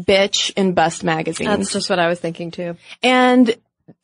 [0.00, 1.48] Bitch and Bust magazines.
[1.48, 2.76] That's just what I was thinking too.
[3.02, 3.54] And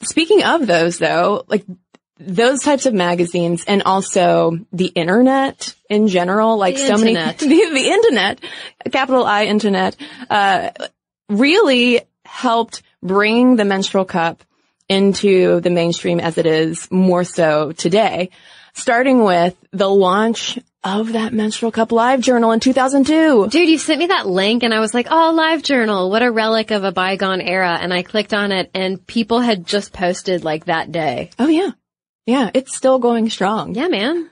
[0.02, 1.64] speaking of those though, like
[2.18, 7.42] those types of magazines and also the internet in general, like The so internet.
[7.42, 8.40] many, the, the internet,
[8.90, 9.96] capital I internet,
[10.30, 10.70] uh,
[11.28, 14.44] really helped bring the menstrual cup
[14.88, 18.30] into the mainstream as it is more so today,
[18.74, 23.48] starting with the launch of that menstrual cup live journal in 2002.
[23.48, 26.10] Dude, you sent me that link and I was like, oh, live journal.
[26.10, 27.78] What a relic of a bygone era.
[27.80, 31.30] And I clicked on it and people had just posted like that day.
[31.38, 31.70] Oh yeah.
[32.26, 32.50] Yeah.
[32.54, 33.74] It's still going strong.
[33.74, 34.30] Yeah, man.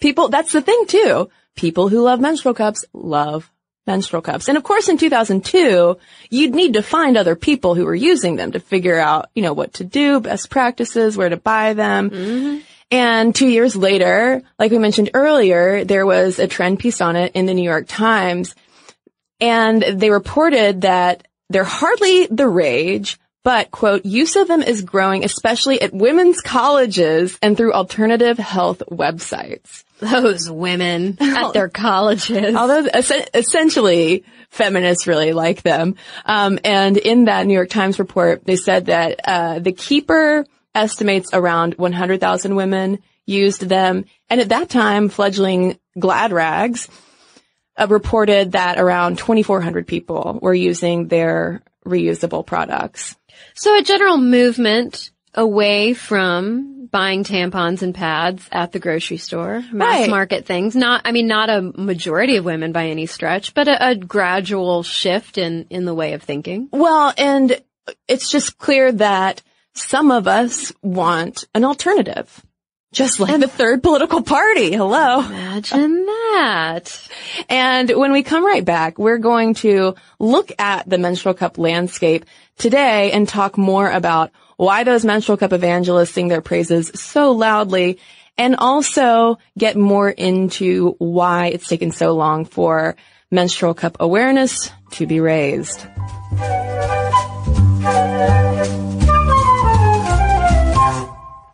[0.00, 1.30] People, that's the thing too.
[1.56, 3.50] People who love menstrual cups love
[3.86, 4.48] menstrual cups.
[4.48, 5.96] And of course in 2002,
[6.30, 9.52] you'd need to find other people who were using them to figure out, you know,
[9.52, 12.10] what to do, best practices, where to buy them.
[12.10, 12.58] Mm-hmm.
[12.90, 17.32] And two years later, like we mentioned earlier, there was a trend piece on it
[17.34, 18.54] in the New York Times
[19.40, 25.22] and they reported that they're hardly the rage, but quote, use of them is growing,
[25.22, 29.84] especially at women's colleges and through alternative health websites.
[30.00, 32.56] Those women at their colleges.
[32.56, 35.96] Although es- essentially feminists really like them.
[36.24, 41.30] Um, and in that New York Times report, they said that, uh, the keeper estimates
[41.32, 44.06] around 100,000 women used them.
[44.30, 46.88] And at that time, fledgling Glad Rags,
[47.76, 53.16] uh, reported that around 2,400 people were using their reusable products.
[53.54, 60.00] So a general movement away from buying tampons and pads at the grocery store, mass
[60.02, 60.10] Right.
[60.10, 60.76] market things.
[60.76, 64.84] Not, I mean, not a majority of women by any stretch, but a, a gradual
[64.84, 66.68] shift in, in the way of thinking.
[66.70, 67.60] Well, and
[68.06, 69.42] it's just clear that
[69.74, 72.40] some of us want an alternative.
[72.92, 74.70] Just like the third political party.
[74.72, 75.18] Hello.
[75.18, 77.08] Imagine that.
[77.48, 82.24] And when we come right back, we're going to look at the menstrual cup landscape
[82.58, 87.98] today and talk more about why those menstrual cup evangelists sing their praises so loudly
[88.36, 92.96] and also get more into why it's taken so long for
[93.30, 95.80] menstrual cup awareness to be raised.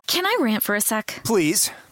[0.07, 1.21] Can I rant for a sec?
[1.25, 1.71] Please.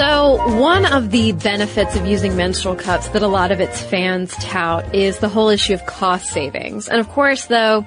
[0.00, 4.34] So, one of the benefits of using menstrual cups that a lot of its fans
[4.36, 6.88] tout is the whole issue of cost savings.
[6.88, 7.86] And of course, though,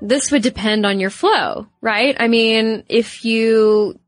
[0.00, 2.16] this would depend on your flow, right?
[2.18, 4.00] I mean, if you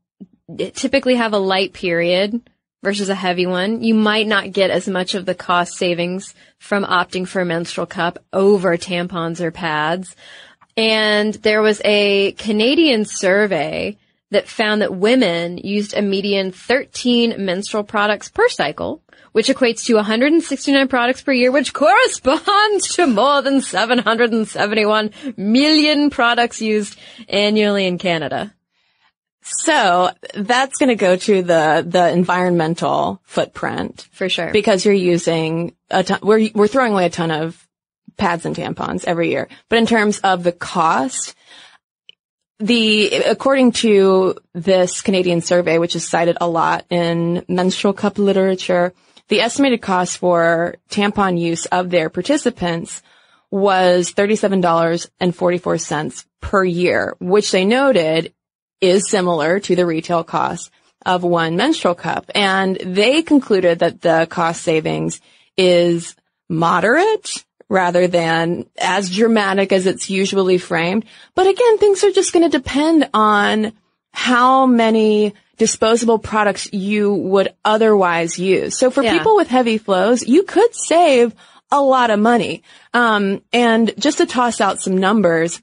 [0.73, 2.41] typically have a light period
[2.81, 6.83] versus a heavy one, you might not get as much of the cost savings from
[6.83, 10.15] opting for a menstrual cup over tampons or pads.
[10.75, 13.99] And there was a Canadian survey
[14.31, 19.01] that found that women used a median 13 menstrual products per cycle,
[19.31, 26.61] which equates to 169 products per year, which corresponds to more than 771 million products
[26.61, 28.53] used annually in Canada.
[29.41, 35.75] So that's going to go to the the environmental footprint for sure because you're using
[35.89, 36.19] a ton.
[36.21, 37.67] We're we're throwing away a ton of
[38.17, 41.35] pads and tampons every year, but in terms of the cost,
[42.59, 48.93] the according to this Canadian survey, which is cited a lot in menstrual cup literature,
[49.29, 53.01] the estimated cost for tampon use of their participants
[53.51, 58.33] was $37.44 per year, which they noted
[58.81, 60.71] is similar to the retail cost
[61.05, 62.29] of one menstrual cup.
[62.35, 65.21] And they concluded that the cost savings
[65.57, 66.15] is
[66.49, 71.05] moderate rather than as dramatic as it's usually framed.
[71.35, 73.73] But again, things are just going to depend on
[74.11, 78.77] how many disposable products you would otherwise use.
[78.77, 79.13] So for Yeah.
[79.13, 81.33] people with heavy flows, you could save
[81.71, 82.63] a lot of money.
[82.93, 85.61] Um, and just to toss out some numbers,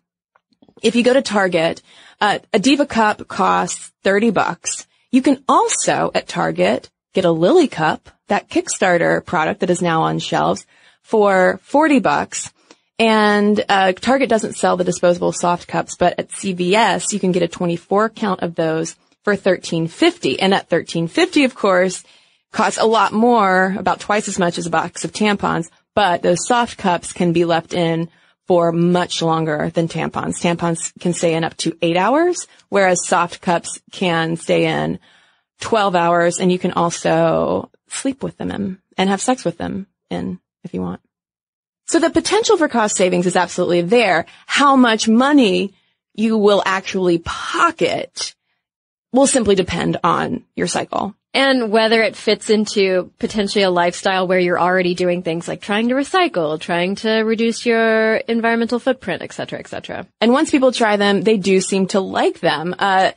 [0.83, 1.83] if you go to Target,
[2.21, 4.87] uh, a Diva cup costs 30 bucks.
[5.11, 10.03] You can also at Target get a Lily cup, that Kickstarter product that is now
[10.03, 10.67] on shelves
[11.07, 12.53] for 40 bucks.
[12.99, 17.43] And uh, Target doesn't sell the disposable soft cups, but at CVS you can get
[17.43, 20.37] a 24 count of those for 13.50.
[20.41, 22.03] And at 13.50, of course,
[22.53, 25.71] costs a lot more, about twice as much as a box of tampons.
[25.95, 28.09] But those soft cups can be left in
[28.47, 30.41] for much longer than tampons.
[30.41, 34.99] Tampons can stay in up to eight hours, whereas soft cups can stay in
[35.61, 39.87] 12 hours and you can also sleep with them in, and have sex with them
[40.11, 41.01] in if you want.
[41.87, 44.27] So the potential for cost savings is absolutely there.
[44.47, 45.73] How much money
[46.15, 48.35] you will actually pocket
[49.13, 51.15] will simply depend on your cycle.
[51.33, 55.89] And whether it fits into potentially a lifestyle where you're already doing things like trying
[55.89, 60.07] to recycle, trying to reduce your environmental footprint, et cetera, et cetera.
[60.21, 62.75] And once people try them, they do seem to like them.
[62.79, 63.13] Uh,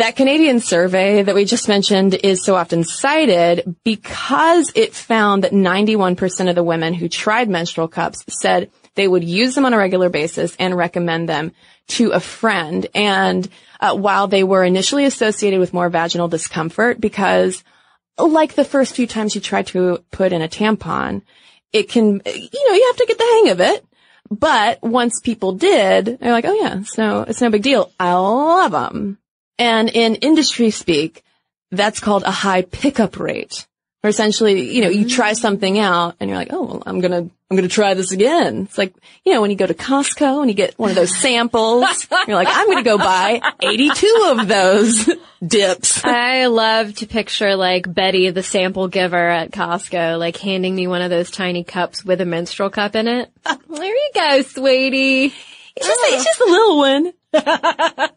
[0.00, 5.52] that Canadian survey that we just mentioned is so often cited because it found that
[5.52, 9.76] 91% of the women who tried menstrual cups said they would use them on a
[9.76, 11.52] regular basis and recommend them
[11.88, 12.86] to a friend.
[12.94, 13.46] And
[13.78, 17.62] uh, while they were initially associated with more vaginal discomfort because
[18.16, 21.20] like the first few times you try to put in a tampon,
[21.74, 23.84] it can, you know, you have to get the hang of it.
[24.30, 27.92] But once people did, they're like, oh yeah, it's no, it's no big deal.
[28.00, 29.18] I love them.
[29.60, 31.22] And in industry speak,
[31.70, 33.66] that's called a high pickup rate.
[34.02, 35.10] Or essentially, you know, you mm.
[35.10, 38.62] try something out and you're like, oh, well, I'm gonna, I'm gonna try this again.
[38.62, 38.94] It's like,
[39.26, 42.36] you know, when you go to Costco and you get one of those samples, you're
[42.36, 45.10] like, I'm gonna go buy 82 of those
[45.46, 46.02] dips.
[46.02, 51.02] I love to picture like Betty, the sample giver at Costco, like handing me one
[51.02, 53.30] of those tiny cups with a menstrual cup in it.
[53.44, 55.34] there you go, sweetie.
[55.76, 56.24] It's just, it's oh.
[56.24, 57.12] just a little one.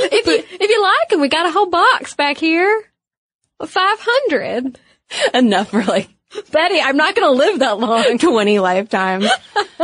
[0.00, 2.84] If you, if you like them, we got a whole box back here.
[3.64, 4.78] 500.
[5.34, 6.08] Enough for like
[6.52, 8.18] Betty, I'm not going to live that long.
[8.18, 9.28] 20 lifetimes.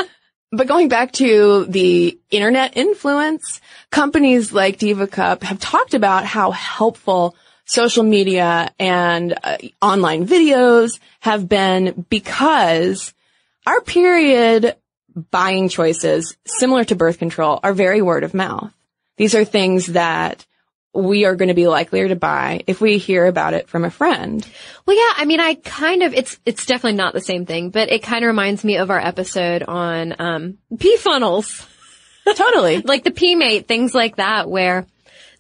[0.52, 3.60] but going back to the internet influence,
[3.90, 10.98] companies like Diva Cup have talked about how helpful social media and uh, online videos
[11.20, 13.14] have been because
[13.66, 14.76] our period
[15.14, 18.72] buying choices, similar to birth control, are very word of mouth.
[19.16, 20.44] These are things that
[20.94, 23.90] we are going to be likelier to buy if we hear about it from a
[23.90, 24.46] friend.
[24.86, 27.90] Well, yeah, I mean, I kind of, it's, it's definitely not the same thing, but
[27.90, 31.66] it kind of reminds me of our episode on, um, pee funnels.
[32.36, 32.80] Totally.
[32.80, 34.86] like the pee mate, things like that, where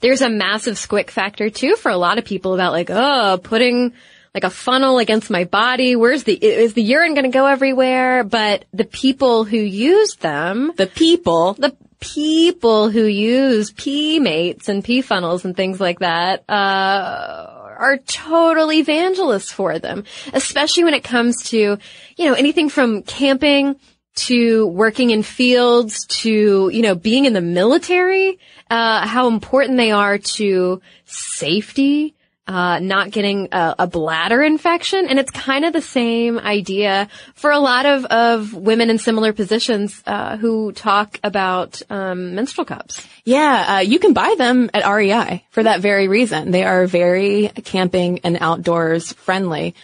[0.00, 3.94] there's a massive squick factor too for a lot of people about like, oh, putting
[4.34, 5.94] like a funnel against my body.
[5.94, 8.24] Where's the, is the urine going to go everywhere?
[8.24, 14.82] But the people who use them, the people, the people who use pee mates and
[14.82, 21.04] pee funnels and things like that, uh, are total evangelists for them, especially when it
[21.04, 21.78] comes to,
[22.16, 23.76] you know, anything from camping
[24.16, 28.38] to working in fields to, you know, being in the military,
[28.70, 32.14] uh, how important they are to safety,
[32.46, 35.06] uh, not getting a, a, bladder infection.
[35.08, 39.32] And it's kind of the same idea for a lot of, of women in similar
[39.32, 43.06] positions, uh, who talk about, um, menstrual cups.
[43.24, 46.50] Yeah, uh, you can buy them at REI for that very reason.
[46.50, 49.74] They are very camping and outdoors friendly.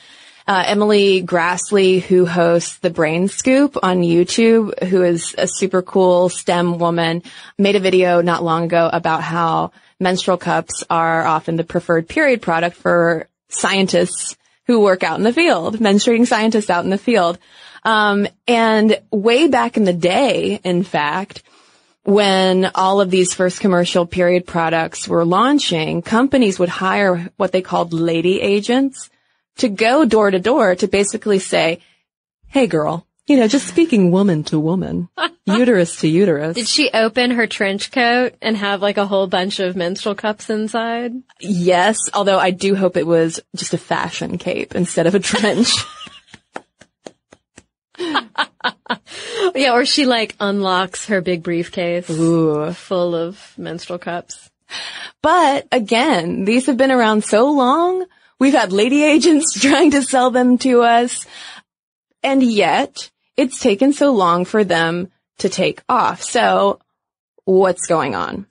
[0.47, 6.29] Uh, Emily Graslie, who hosts the Brain Scoop on YouTube, who is a super cool
[6.29, 7.23] STEM woman,
[7.57, 9.71] made a video not long ago about how
[10.01, 14.37] menstrual cups are often the preferred period product for scientists
[14.67, 17.39] who work out in the field, menstruating scientists out in the field.
[17.85, 21.43] Um, and way back in the day, in fact,
[22.03, 27.63] when all of these first commercial period products were launching, companies would hire what they
[27.63, 29.11] called lady agents
[29.59, 31.81] to go door to door to basically say,
[32.49, 35.09] Hey girl, you know, just speaking woman to woman,
[35.47, 36.57] uterus to uterus.
[36.57, 40.51] Did she open her trench coat and have like a whole bunch of menstrual cups
[40.51, 41.13] inside?
[41.39, 45.73] Yes, although I do hope it was just a fashion cape instead of a trench.
[49.55, 52.73] yeah, or she like unlocks her big briefcase Ooh.
[52.73, 54.51] full of menstrual cups.
[55.23, 58.07] But again, these have been around so long.
[58.41, 61.27] We've had lady agents trying to sell them to us.
[62.25, 63.11] And yet
[63.41, 66.23] it's taken so long for them to take off.
[66.23, 66.79] So
[67.47, 68.47] what's going on?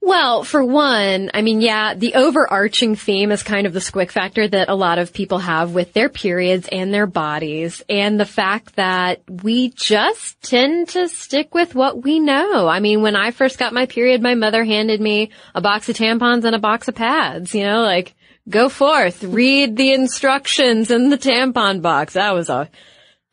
[0.00, 4.46] Well, for one, I mean, yeah, the overarching theme is kind of the squick factor
[4.46, 8.76] that a lot of people have with their periods and their bodies and the fact
[8.76, 12.68] that we just tend to stick with what we know.
[12.68, 15.96] I mean, when I first got my period, my mother handed me a box of
[15.96, 18.14] tampons and a box of pads, you know, like
[18.48, 22.14] go forth, read the instructions in the tampon box.
[22.14, 22.68] That was a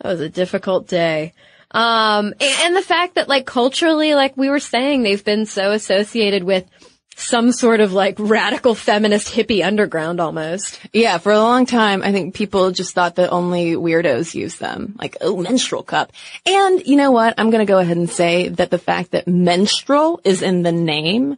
[0.02, 1.34] that was a difficult day.
[1.72, 6.44] Um, and the fact that like culturally, like we were saying, they've been so associated
[6.44, 6.68] with
[7.16, 10.80] some sort of like radical feminist hippie underground almost.
[10.94, 14.96] Yeah, for a long time, I think people just thought that only weirdos use them.
[15.00, 16.12] Like, oh, menstrual cup.
[16.46, 17.36] And you know what?
[17.38, 20.72] I'm going to go ahead and say that the fact that menstrual is in the
[20.72, 21.38] name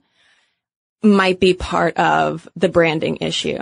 [1.03, 3.59] might be part of the branding issue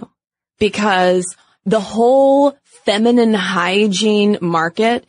[0.59, 1.35] because
[1.65, 5.05] the whole feminine hygiene market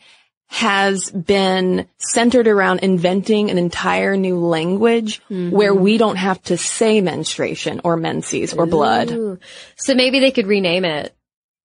[0.47, 5.49] has been centered around inventing an entire new language mm-hmm.
[5.49, 9.39] where we don't have to say menstruation or menses or blood.
[9.75, 11.13] So maybe they could rename it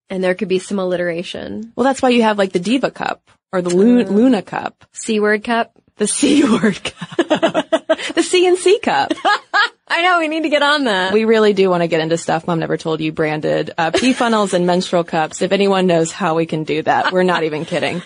[0.10, 1.74] and there could be some alliteration.
[1.76, 3.22] Well, that's why you have like the Diva Cup
[3.52, 4.86] or the Lu- uh, Luna Cup.
[4.92, 5.78] C word cup?
[6.00, 7.18] The C word cup.
[8.16, 9.12] the C and C cup.
[9.90, 11.12] I know, we need to get on that.
[11.14, 14.14] We really do want to get into stuff Mom Never Told You branded uh, pee
[14.14, 15.42] funnels and menstrual cups.
[15.42, 18.02] If anyone knows how we can do that, we're not even kidding.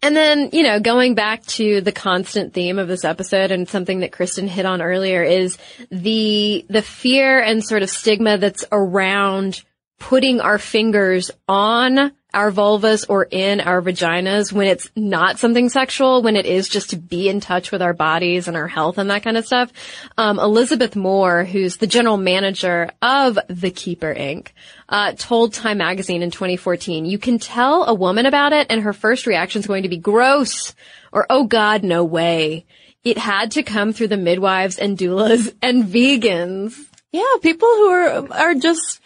[0.00, 4.00] And then, you know, going back to the constant theme of this episode and something
[4.00, 5.58] that Kristen hit on earlier is
[5.90, 9.62] the, the fear and sort of stigma that's around
[9.98, 16.22] putting our fingers on our vulvas or in our vaginas when it's not something sexual,
[16.22, 19.10] when it is just to be in touch with our bodies and our health and
[19.10, 19.72] that kind of stuff.
[20.18, 24.48] Um, Elizabeth Moore, who's the general manager of The Keeper Inc.,
[24.88, 28.92] uh, told Time Magazine in 2014, you can tell a woman about it and her
[28.92, 30.74] first reaction is going to be gross
[31.12, 32.66] or, oh God, no way.
[33.04, 36.74] It had to come through the midwives and doulas and vegans.
[37.12, 39.00] Yeah, people who are, are just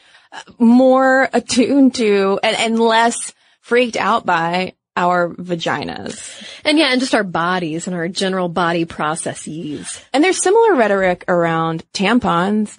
[0.59, 6.43] more attuned to and, and less freaked out by our vaginas.
[6.65, 10.05] And yeah, and just our bodies and our general body processes.
[10.13, 12.77] And there's similar rhetoric around tampons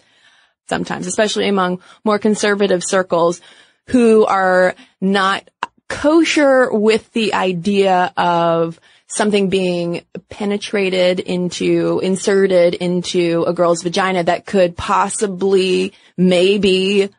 [0.68, 3.42] sometimes, especially among more conservative circles
[3.88, 5.50] who are not
[5.88, 14.46] kosher with the idea of something being penetrated into, inserted into a girl's vagina that
[14.46, 17.10] could possibly, maybe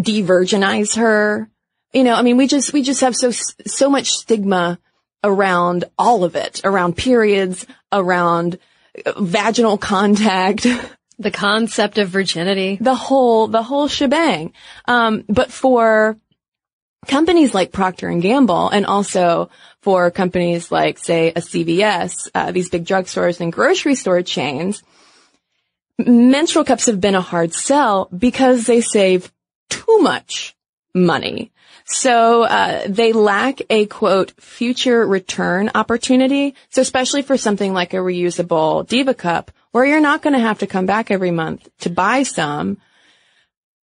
[0.00, 1.48] de-virginize her.
[1.92, 4.78] You know, I mean, we just, we just have so, so much stigma
[5.22, 8.58] around all of it, around periods, around
[9.18, 10.66] vaginal contact.
[11.20, 12.78] The concept of virginity.
[12.80, 14.54] The whole, the whole shebang.
[14.86, 16.16] Um, but for
[17.06, 19.50] companies like Procter and Gamble and also
[19.82, 24.82] for companies like, say, a CVS, uh, these big drugstores and grocery store chains,
[25.98, 29.30] menstrual cups have been a hard sell because they save
[29.90, 30.56] too much
[30.94, 31.52] money.
[31.84, 36.54] So uh, they lack a quote future return opportunity.
[36.70, 40.60] So especially for something like a reusable Diva cup, where you're not going to have
[40.60, 42.78] to come back every month to buy some.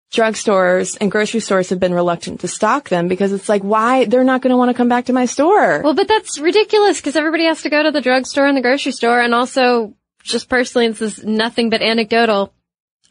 [0.10, 4.06] Drugstores and grocery stores have been reluctant to stock them because it's like, why?
[4.06, 5.82] They're not going to want to come back to my store.
[5.82, 8.94] Well, but that's ridiculous because everybody has to go to the drugstore and the grocery
[8.94, 9.20] store.
[9.20, 12.54] And also, just personally, this is nothing but anecdotal.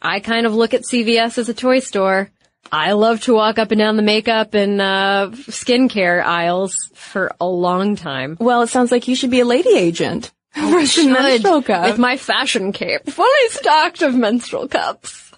[0.01, 2.31] I kind of look at CVS as a toy store.
[2.71, 7.47] I love to walk up and down the makeup and uh, skincare aisles for a
[7.47, 8.37] long time.
[8.39, 10.31] Well, it sounds like you should be a lady agent.
[10.55, 11.05] I should,
[11.43, 15.31] with my fashion cape, fully stocked of menstrual cups.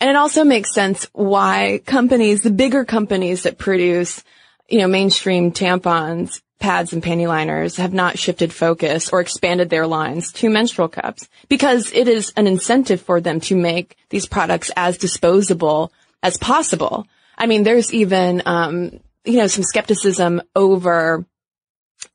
[0.00, 4.22] And it also makes sense why companies, the bigger companies that produce,
[4.68, 9.86] you know, mainstream tampons, pads and panty liners have not shifted focus or expanded their
[9.86, 14.70] lines to menstrual cups because it is an incentive for them to make these products
[14.76, 15.92] as disposable
[16.22, 17.06] as possible.
[17.36, 21.24] I mean, there's even, um, you know, some skepticism over,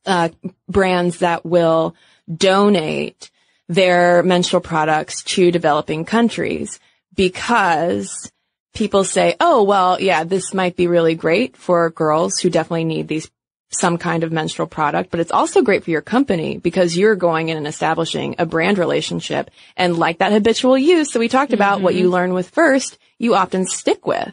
[0.06, 0.28] uh,
[0.68, 1.94] brands that will
[2.32, 3.30] donate
[3.68, 6.78] their menstrual products to developing countries
[7.14, 8.30] because
[8.74, 13.08] people say, oh, well, yeah, this might be really great for girls who definitely need
[13.08, 13.30] these
[13.70, 17.48] some kind of menstrual product, but it's also great for your company because you're going
[17.48, 19.50] in and establishing a brand relationship.
[19.76, 21.84] And like that habitual use that we talked about, mm-hmm.
[21.84, 24.32] what you learn with first, you often stick with.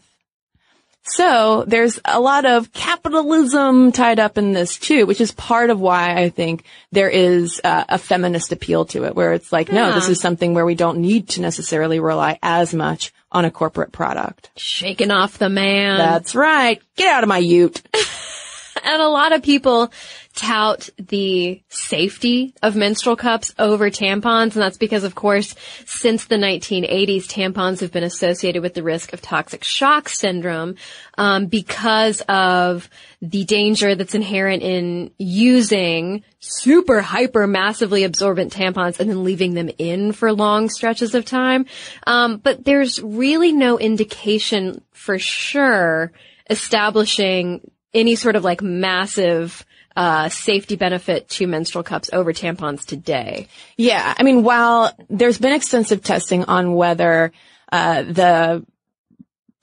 [1.04, 5.80] So there's a lot of capitalism tied up in this too, which is part of
[5.80, 9.90] why I think there is uh, a feminist appeal to it, where it's like, yeah.
[9.90, 13.52] no, this is something where we don't need to necessarily rely as much on a
[13.52, 14.52] corporate product.
[14.58, 15.98] Shaking off the man.
[15.98, 16.82] That's right.
[16.96, 17.82] Get out of my ute.
[18.84, 19.92] and a lot of people
[20.36, 24.54] tout the safety of menstrual cups over tampons.
[24.54, 25.56] And that's because, of course,
[25.86, 30.76] since the 1980s, tampons have been associated with the risk of toxic shock syndrome,
[31.18, 32.90] um, because of
[33.22, 39.70] the danger that's inherent in using super hyper massively absorbent tampons and then leaving them
[39.78, 41.66] in for long stretches of time.
[42.08, 46.12] Um, but there's really no indication for sure
[46.50, 47.62] establishing
[47.94, 49.66] any sort of like massive
[49.96, 53.48] uh, safety benefit to menstrual cups over tampons today.
[53.78, 57.32] Yeah, I mean, while there's been extensive testing on whether
[57.72, 58.66] uh, the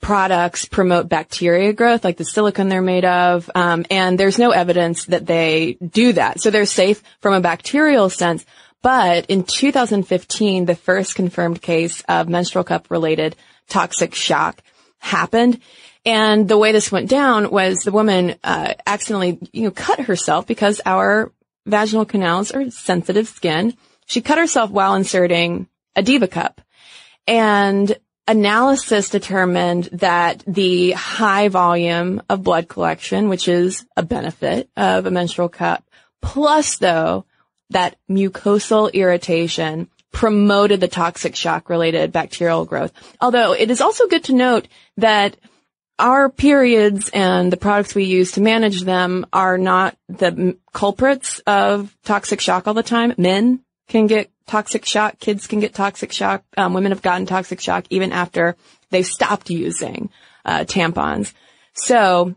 [0.01, 5.05] products promote bacteria growth, like the silicone they're made of, um, and there's no evidence
[5.05, 6.39] that they do that.
[6.39, 8.45] So they're safe from a bacterial sense.
[8.81, 13.35] But in 2015, the first confirmed case of menstrual cup related
[13.67, 14.61] toxic shock
[14.99, 15.59] happened.
[16.05, 20.47] And the way this went down was the woman uh, accidentally, you know, cut herself
[20.47, 21.31] because our
[21.65, 23.75] vaginal canals are sensitive skin.
[24.05, 26.61] She cut herself while inserting a Diva cup.
[27.27, 27.95] And
[28.27, 35.11] analysis determined that the high volume of blood collection, which is a benefit of a
[35.11, 35.83] menstrual cup,
[36.21, 37.25] plus though
[37.71, 42.91] that mucosal irritation promoted the toxic shock related bacterial growth.
[43.21, 45.37] Although it is also good to note that
[45.99, 51.95] our periods and the products we use to manage them are not the culprits of
[52.03, 53.13] toxic shock all the time.
[53.17, 55.19] Men can get toxic shock.
[55.19, 56.43] Kids can get toxic shock.
[56.57, 58.55] Um, women have gotten toxic shock even after
[58.89, 60.09] they've stopped using
[60.45, 61.33] uh, tampons.
[61.73, 62.35] So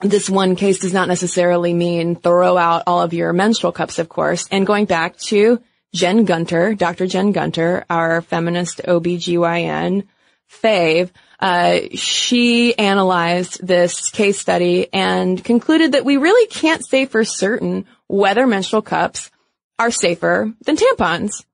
[0.00, 4.08] this one case does not necessarily mean throw out all of your menstrual cups, of
[4.08, 4.46] course.
[4.50, 5.60] And going back to
[5.94, 7.06] Jen Gunter, Dr.
[7.06, 10.06] Jen Gunter, our feminist OBGYN
[10.50, 17.24] fave, uh, she analyzed this case study and concluded that we really can't say for
[17.24, 19.30] certain whether menstrual cups
[19.78, 21.44] are safer than tampons.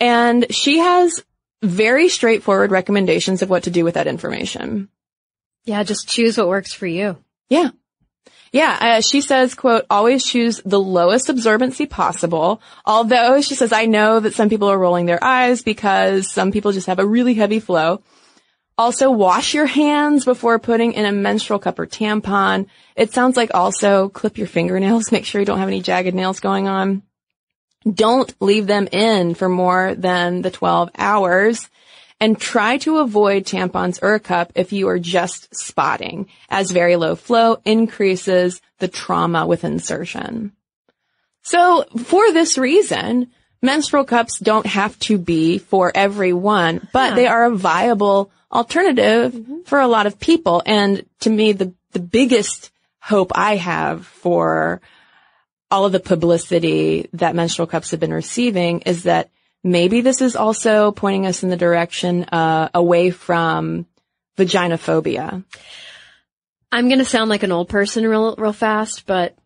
[0.00, 1.24] And she has
[1.62, 4.88] very straightforward recommendations of what to do with that information.
[5.64, 7.16] Yeah, just choose what works for you.
[7.48, 7.70] Yeah.
[8.52, 12.62] Yeah, uh, she says, quote, always choose the lowest absorbency possible.
[12.86, 16.70] Although she says, I know that some people are rolling their eyes because some people
[16.70, 18.00] just have a really heavy flow.
[18.76, 22.66] Also wash your hands before putting in a menstrual cup or tampon.
[22.96, 25.12] It sounds like also clip your fingernails.
[25.12, 27.02] Make sure you don't have any jagged nails going on.
[27.90, 31.68] Don't leave them in for more than the 12 hours
[32.20, 36.96] and try to avoid tampons or a cup if you are just spotting as very
[36.96, 40.52] low flow increases the trauma with insertion.
[41.42, 47.14] So for this reason, menstrual cups don't have to be for everyone, but yeah.
[47.16, 49.62] they are a viable alternative mm-hmm.
[49.64, 50.62] for a lot of people.
[50.64, 54.80] And to me, the, the biggest hope I have for
[55.70, 59.30] all of the publicity that menstrual cups have been receiving is that
[59.62, 63.86] maybe this is also pointing us in the direction uh, away from
[64.38, 65.44] vaginophobia.
[66.70, 69.36] I'm going to sound like an old person real, real fast, but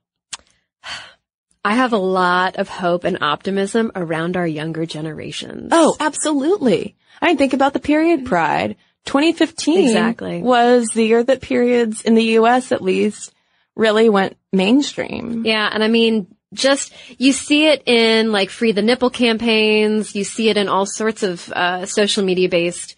[1.64, 5.68] I have a lot of hope and optimism around our younger generations.
[5.72, 6.96] Oh, absolutely.
[7.20, 8.76] I mean, think about the period pride.
[9.09, 10.42] 2015 exactly.
[10.42, 12.72] was the year that periods in the U.S.
[12.72, 13.32] at least
[13.74, 15.46] really went mainstream.
[15.46, 15.66] Yeah.
[15.72, 20.14] And I mean, just, you see it in like free the nipple campaigns.
[20.14, 22.96] You see it in all sorts of, uh, social media based,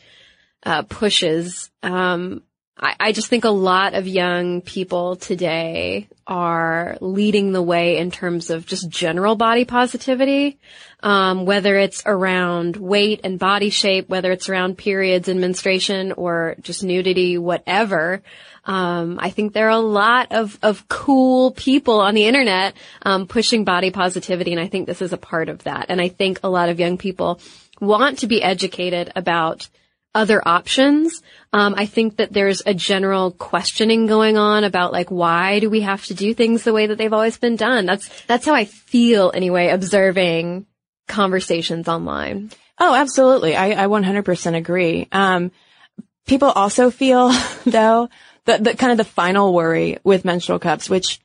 [0.65, 1.71] uh, pushes.
[1.85, 2.43] Um,
[2.81, 8.11] I, I just think a lot of young people today are leading the way in
[8.11, 10.59] terms of just general body positivity.
[11.03, 16.57] Um, whether it's around weight and body shape, whether it's around periods and menstruation or
[16.61, 18.23] just nudity, whatever.
[18.67, 23.27] Um, I think there are a lot of, of cool people on the internet, um,
[23.27, 24.53] pushing body positivity.
[24.53, 25.87] And I think this is a part of that.
[25.89, 27.41] And I think a lot of young people
[27.81, 29.69] want to be educated about
[30.15, 31.23] other options.
[31.53, 35.83] Um, I think that there's a general questioning going on about like, why do we
[35.83, 37.87] have to do things the way that they've always been done?
[37.87, 40.67] That's, that's how I feel anyway, observing
[41.09, 42.51] conversations online.
[42.79, 43.57] Oh, absolutely.
[43.57, 45.09] I, I 100% agree.
[45.13, 45.53] Um,
[46.27, 47.33] people also feel
[47.67, 48.09] though
[48.47, 51.21] the, the kind of the final worry with menstrual cups, which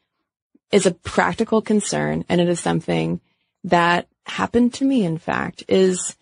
[0.72, 3.22] is a practical concern and it is something
[3.64, 6.16] that happened to me, in fact, is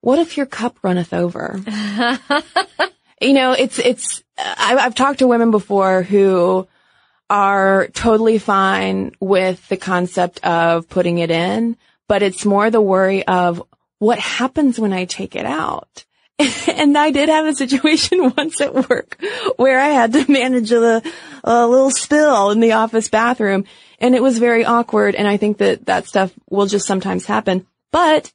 [0.00, 1.60] what if your cup runneth over?
[3.20, 6.68] you know, it's, it's, I, I've talked to women before who
[7.30, 11.76] are totally fine with the concept of putting it in,
[12.06, 13.62] but it's more the worry of
[13.98, 16.04] what happens when I take it out.
[16.68, 19.20] and I did have a situation once at work
[19.56, 21.02] where I had to manage a,
[21.42, 23.64] a little spill in the office bathroom
[23.98, 25.16] and it was very awkward.
[25.16, 27.66] And I think that that stuff will just sometimes happen.
[27.90, 28.32] But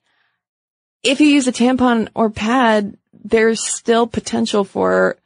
[1.03, 5.17] if you use a tampon or pad, there's still potential for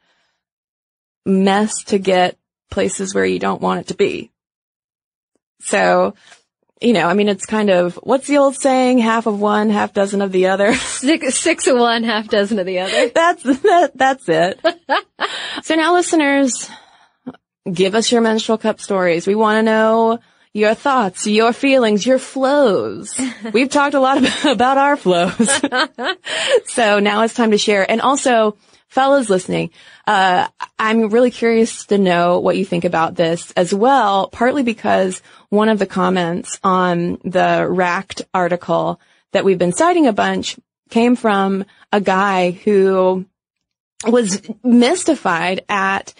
[1.24, 2.36] mess to get
[2.70, 4.30] places where you don't want it to be.
[5.60, 6.14] So,
[6.80, 8.98] you know, I mean, it's kind of, what's the old saying?
[8.98, 10.74] Half of one, half dozen of the other.
[10.98, 13.08] Six, six of one, half dozen of the other.
[13.14, 14.60] that's, that, that's it.
[15.62, 16.70] so now listeners,
[17.70, 19.26] give us your menstrual cup stories.
[19.26, 20.20] We want to know
[20.52, 23.18] your thoughts, your feelings, your flows.
[23.52, 25.50] We've talked a lot about, our flows.
[26.66, 27.88] so now it's time to share.
[27.88, 28.56] And also,
[28.88, 29.70] fellas listening,
[30.06, 35.22] uh, I'm really curious to know what you think about this as well, partly because
[35.50, 39.00] one of the comments on the Racked article
[39.32, 40.58] that we've been citing a bunch
[40.90, 43.26] came from a guy who
[44.06, 46.14] was mystified at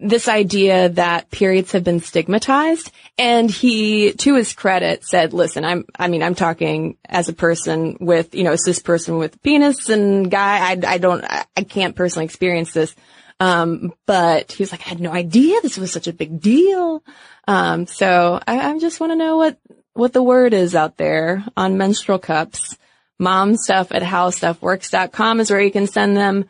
[0.00, 2.90] this idea that periods have been stigmatized.
[3.18, 7.98] And he, to his credit, said, listen, I'm, I mean, I'm talking as a person
[8.00, 10.70] with, you know, cis person with penis and guy.
[10.70, 12.94] I, I don't, I can't personally experience this.
[13.38, 17.02] Um, but he was like, I had no idea this was such a big deal.
[17.46, 19.58] Um, so I, I just want to know what,
[19.92, 22.76] what the word is out there on menstrual cups.
[23.18, 26.46] Mom stuff at howstuffworks.com is where you can send them.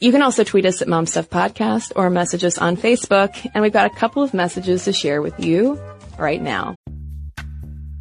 [0.00, 3.50] You can also tweet us at Mom Stuff Podcast or message us on Facebook.
[3.54, 5.80] And we've got a couple of messages to share with you
[6.18, 6.74] right now.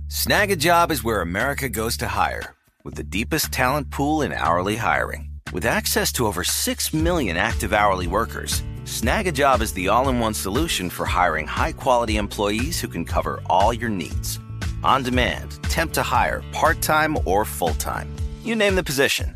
[0.08, 5.30] Snagajob is where America goes to hire with the deepest talent pool in hourly hiring.
[5.54, 10.34] With access to over 6 million active hourly workers, Snagajob is the all in one
[10.34, 14.39] solution for hiring high quality employees who can cover all your needs.
[14.84, 18.14] On demand, temp to hire, part time or full time.
[18.44, 19.36] You name the position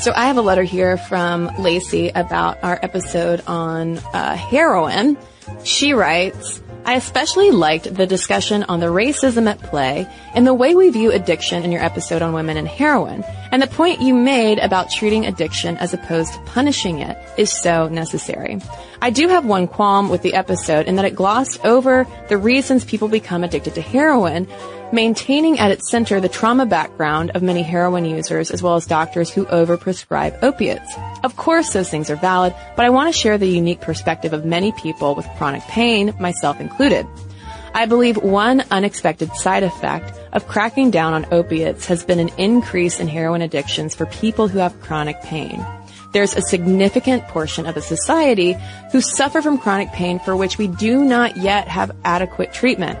[0.00, 5.18] So I have a letter here from Lacey about our episode on uh, heroin.
[5.64, 10.74] She writes, I especially liked the discussion on the racism at play and the way
[10.74, 13.24] we view addiction in your episode on women and heroin.
[13.50, 17.88] And the point you made about treating addiction as opposed to punishing it is so
[17.88, 18.60] necessary.
[19.02, 22.84] I do have one qualm with the episode in that it glossed over the reasons
[22.84, 24.46] people become addicted to heroin,
[24.92, 29.30] maintaining at its center the trauma background of many heroin users as well as doctors
[29.30, 30.94] who overprescribe opiates.
[31.22, 34.44] Of course those things are valid, but I want to share the unique perspective of
[34.44, 37.06] many people with chronic pain, myself included.
[37.74, 42.98] I believe one unexpected side effect of cracking down on opiates has been an increase
[42.98, 45.64] in heroin addictions for people who have chronic pain.
[46.12, 48.56] There's a significant portion of the society
[48.92, 52.98] who suffer from chronic pain for which we do not yet have adequate treatment.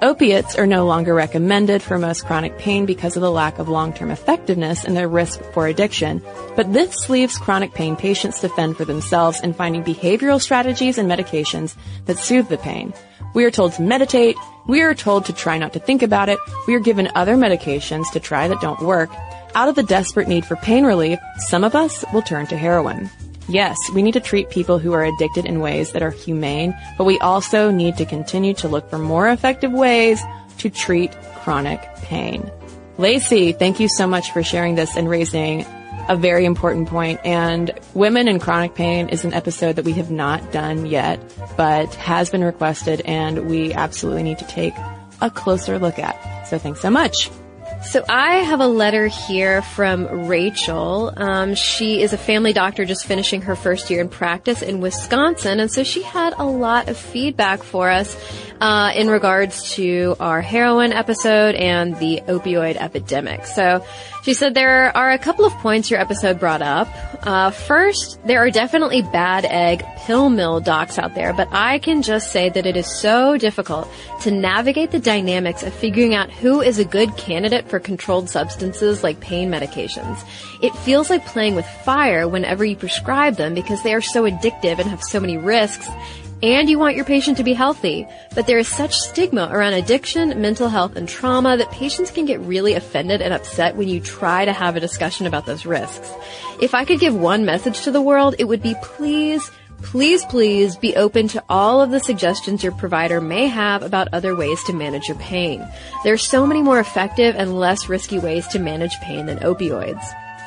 [0.00, 4.12] Opiates are no longer recommended for most chronic pain because of the lack of long-term
[4.12, 6.22] effectiveness and their risk for addiction.
[6.54, 11.10] But this leaves chronic pain patients to fend for themselves in finding behavioral strategies and
[11.10, 11.74] medications
[12.06, 12.94] that soothe the pain.
[13.34, 14.36] We are told to meditate.
[14.68, 16.38] We are told to try not to think about it.
[16.68, 19.10] We are given other medications to try that don't work.
[19.56, 21.18] Out of the desperate need for pain relief,
[21.48, 23.10] some of us will turn to heroin.
[23.48, 27.04] Yes, we need to treat people who are addicted in ways that are humane, but
[27.04, 30.22] we also need to continue to look for more effective ways
[30.58, 32.50] to treat chronic pain.
[32.98, 35.64] Lacey, thank you so much for sharing this and raising
[36.08, 37.20] a very important point.
[37.24, 41.20] And women in chronic pain is an episode that we have not done yet,
[41.56, 44.74] but has been requested and we absolutely need to take
[45.20, 46.44] a closer look at.
[46.48, 47.30] So thanks so much.
[47.82, 51.12] So I have a letter here from Rachel.
[51.16, 55.60] Um, she is a family doctor just finishing her first year in practice in Wisconsin,
[55.60, 58.16] and so she had a lot of feedback for us
[58.60, 63.46] uh, in regards to our heroin episode and the opioid epidemic.
[63.46, 63.84] So
[64.22, 66.88] she said there are a couple of points your episode brought up.
[67.26, 72.02] Uh, first, there are definitely bad egg pill mill docs out there, but I can
[72.02, 73.88] just say that it is so difficult
[74.22, 79.02] to navigate the dynamics of figuring out who is a good candidate for controlled substances
[79.02, 80.22] like pain medications.
[80.60, 84.78] It feels like playing with fire whenever you prescribe them because they are so addictive
[84.78, 85.88] and have so many risks
[86.42, 88.06] and you want your patient to be healthy.
[88.34, 92.40] But there is such stigma around addiction, mental health, and trauma that patients can get
[92.40, 96.10] really offended and upset when you try to have a discussion about those risks.
[96.60, 99.50] If I could give one message to the world, it would be please,
[99.82, 104.34] please, please be open to all of the suggestions your provider may have about other
[104.34, 105.66] ways to manage your pain.
[106.04, 110.04] There are so many more effective and less risky ways to manage pain than opioids.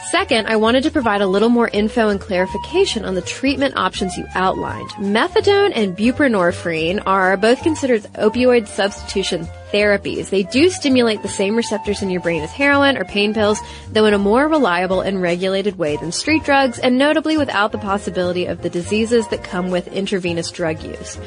[0.09, 4.17] Second, I wanted to provide a little more info and clarification on the treatment options
[4.17, 4.89] you outlined.
[4.91, 10.29] Methadone and buprenorphine are both considered opioid substitution therapies.
[10.29, 13.59] They do stimulate the same receptors in your brain as heroin or pain pills,
[13.91, 17.77] though in a more reliable and regulated way than street drugs, and notably without the
[17.77, 21.19] possibility of the diseases that come with intravenous drug use.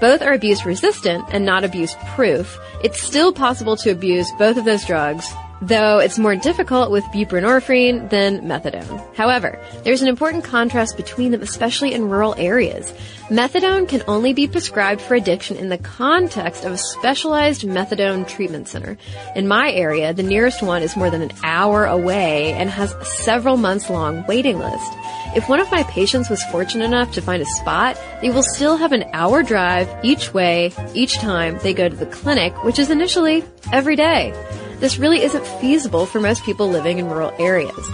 [0.00, 2.58] Both are abuse resistant and not abuse proof.
[2.82, 5.32] It's still possible to abuse both of those drugs
[5.62, 9.14] though it's more difficult with buprenorphine than methadone.
[9.14, 12.92] However, there's an important contrast between them, especially in rural areas.
[13.28, 18.68] Methadone can only be prescribed for addiction in the context of a specialized methadone treatment
[18.68, 18.98] center.
[19.36, 23.04] In my area, the nearest one is more than an hour away and has a
[23.04, 24.92] several months long waiting list.
[25.34, 28.76] If one of my patients was fortunate enough to find a spot, they will still
[28.76, 32.90] have an hour drive each way, each time they go to the clinic, which is
[32.90, 34.34] initially every day.
[34.82, 37.86] This really isn't feasible for most people living in rural areas.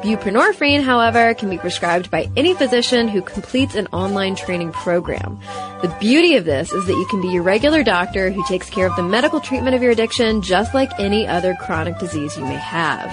[0.00, 5.40] Buprenorphine, however, can be prescribed by any physician who completes an online training program.
[5.82, 8.86] The beauty of this is that you can be your regular doctor who takes care
[8.86, 12.54] of the medical treatment of your addiction just like any other chronic disease you may
[12.54, 13.12] have.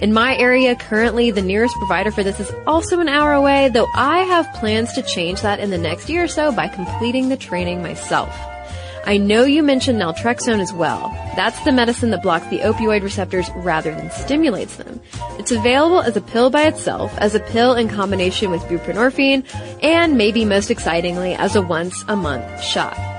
[0.00, 3.88] In my area, currently, the nearest provider for this is also an hour away, though
[3.94, 7.36] I have plans to change that in the next year or so by completing the
[7.36, 8.34] training myself.
[9.06, 11.10] I know you mentioned naltrexone as well.
[11.36, 15.00] That's the medicine that blocks the opioid receptors rather than stimulates them.
[15.38, 19.44] It's available as a pill by itself, as a pill in combination with buprenorphine,
[19.82, 23.13] and maybe most excitingly as a once a month shot.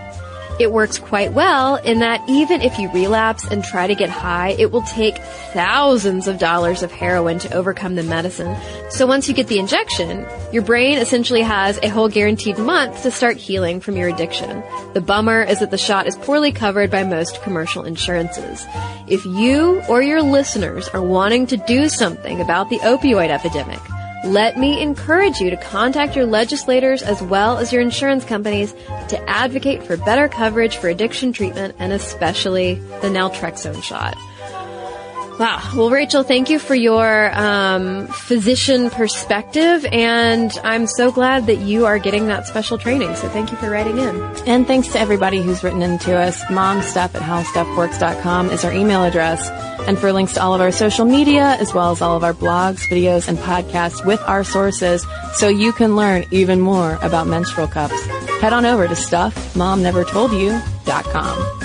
[0.58, 4.52] It works quite well in that even if you relapse and try to get high,
[4.52, 8.56] it will take thousands of dollars of heroin to overcome the medicine.
[8.90, 13.12] So once you get the injection, your brain essentially has a whole guaranteed month to
[13.12, 14.64] start healing from your addiction.
[14.94, 18.66] The bummer is that the shot is poorly covered by most commercial insurances.
[19.08, 23.82] If you or your listeners are wanting to do something about the opioid epidemic,
[24.26, 28.74] let me encourage you to contact your legislators as well as your insurance companies
[29.08, 34.18] to advocate for better coverage for addiction treatment and especially the naltrexone shot.
[35.38, 35.62] Wow.
[35.76, 41.86] Well, Rachel, thank you for your um, physician perspective, and I'm so glad that you
[41.86, 43.14] are getting that special training.
[43.16, 44.16] So thank you for writing in.
[44.48, 46.42] And thanks to everybody who's written into us.
[46.46, 49.50] Momstuff at howstuffworks.com is our email address.
[49.88, 52.34] And for links to all of our social media, as well as all of our
[52.34, 57.68] blogs, videos, and podcasts with our sources, so you can learn even more about menstrual
[57.68, 58.02] cups,
[58.40, 61.65] head on over to stuffmomnevertoldyou.com.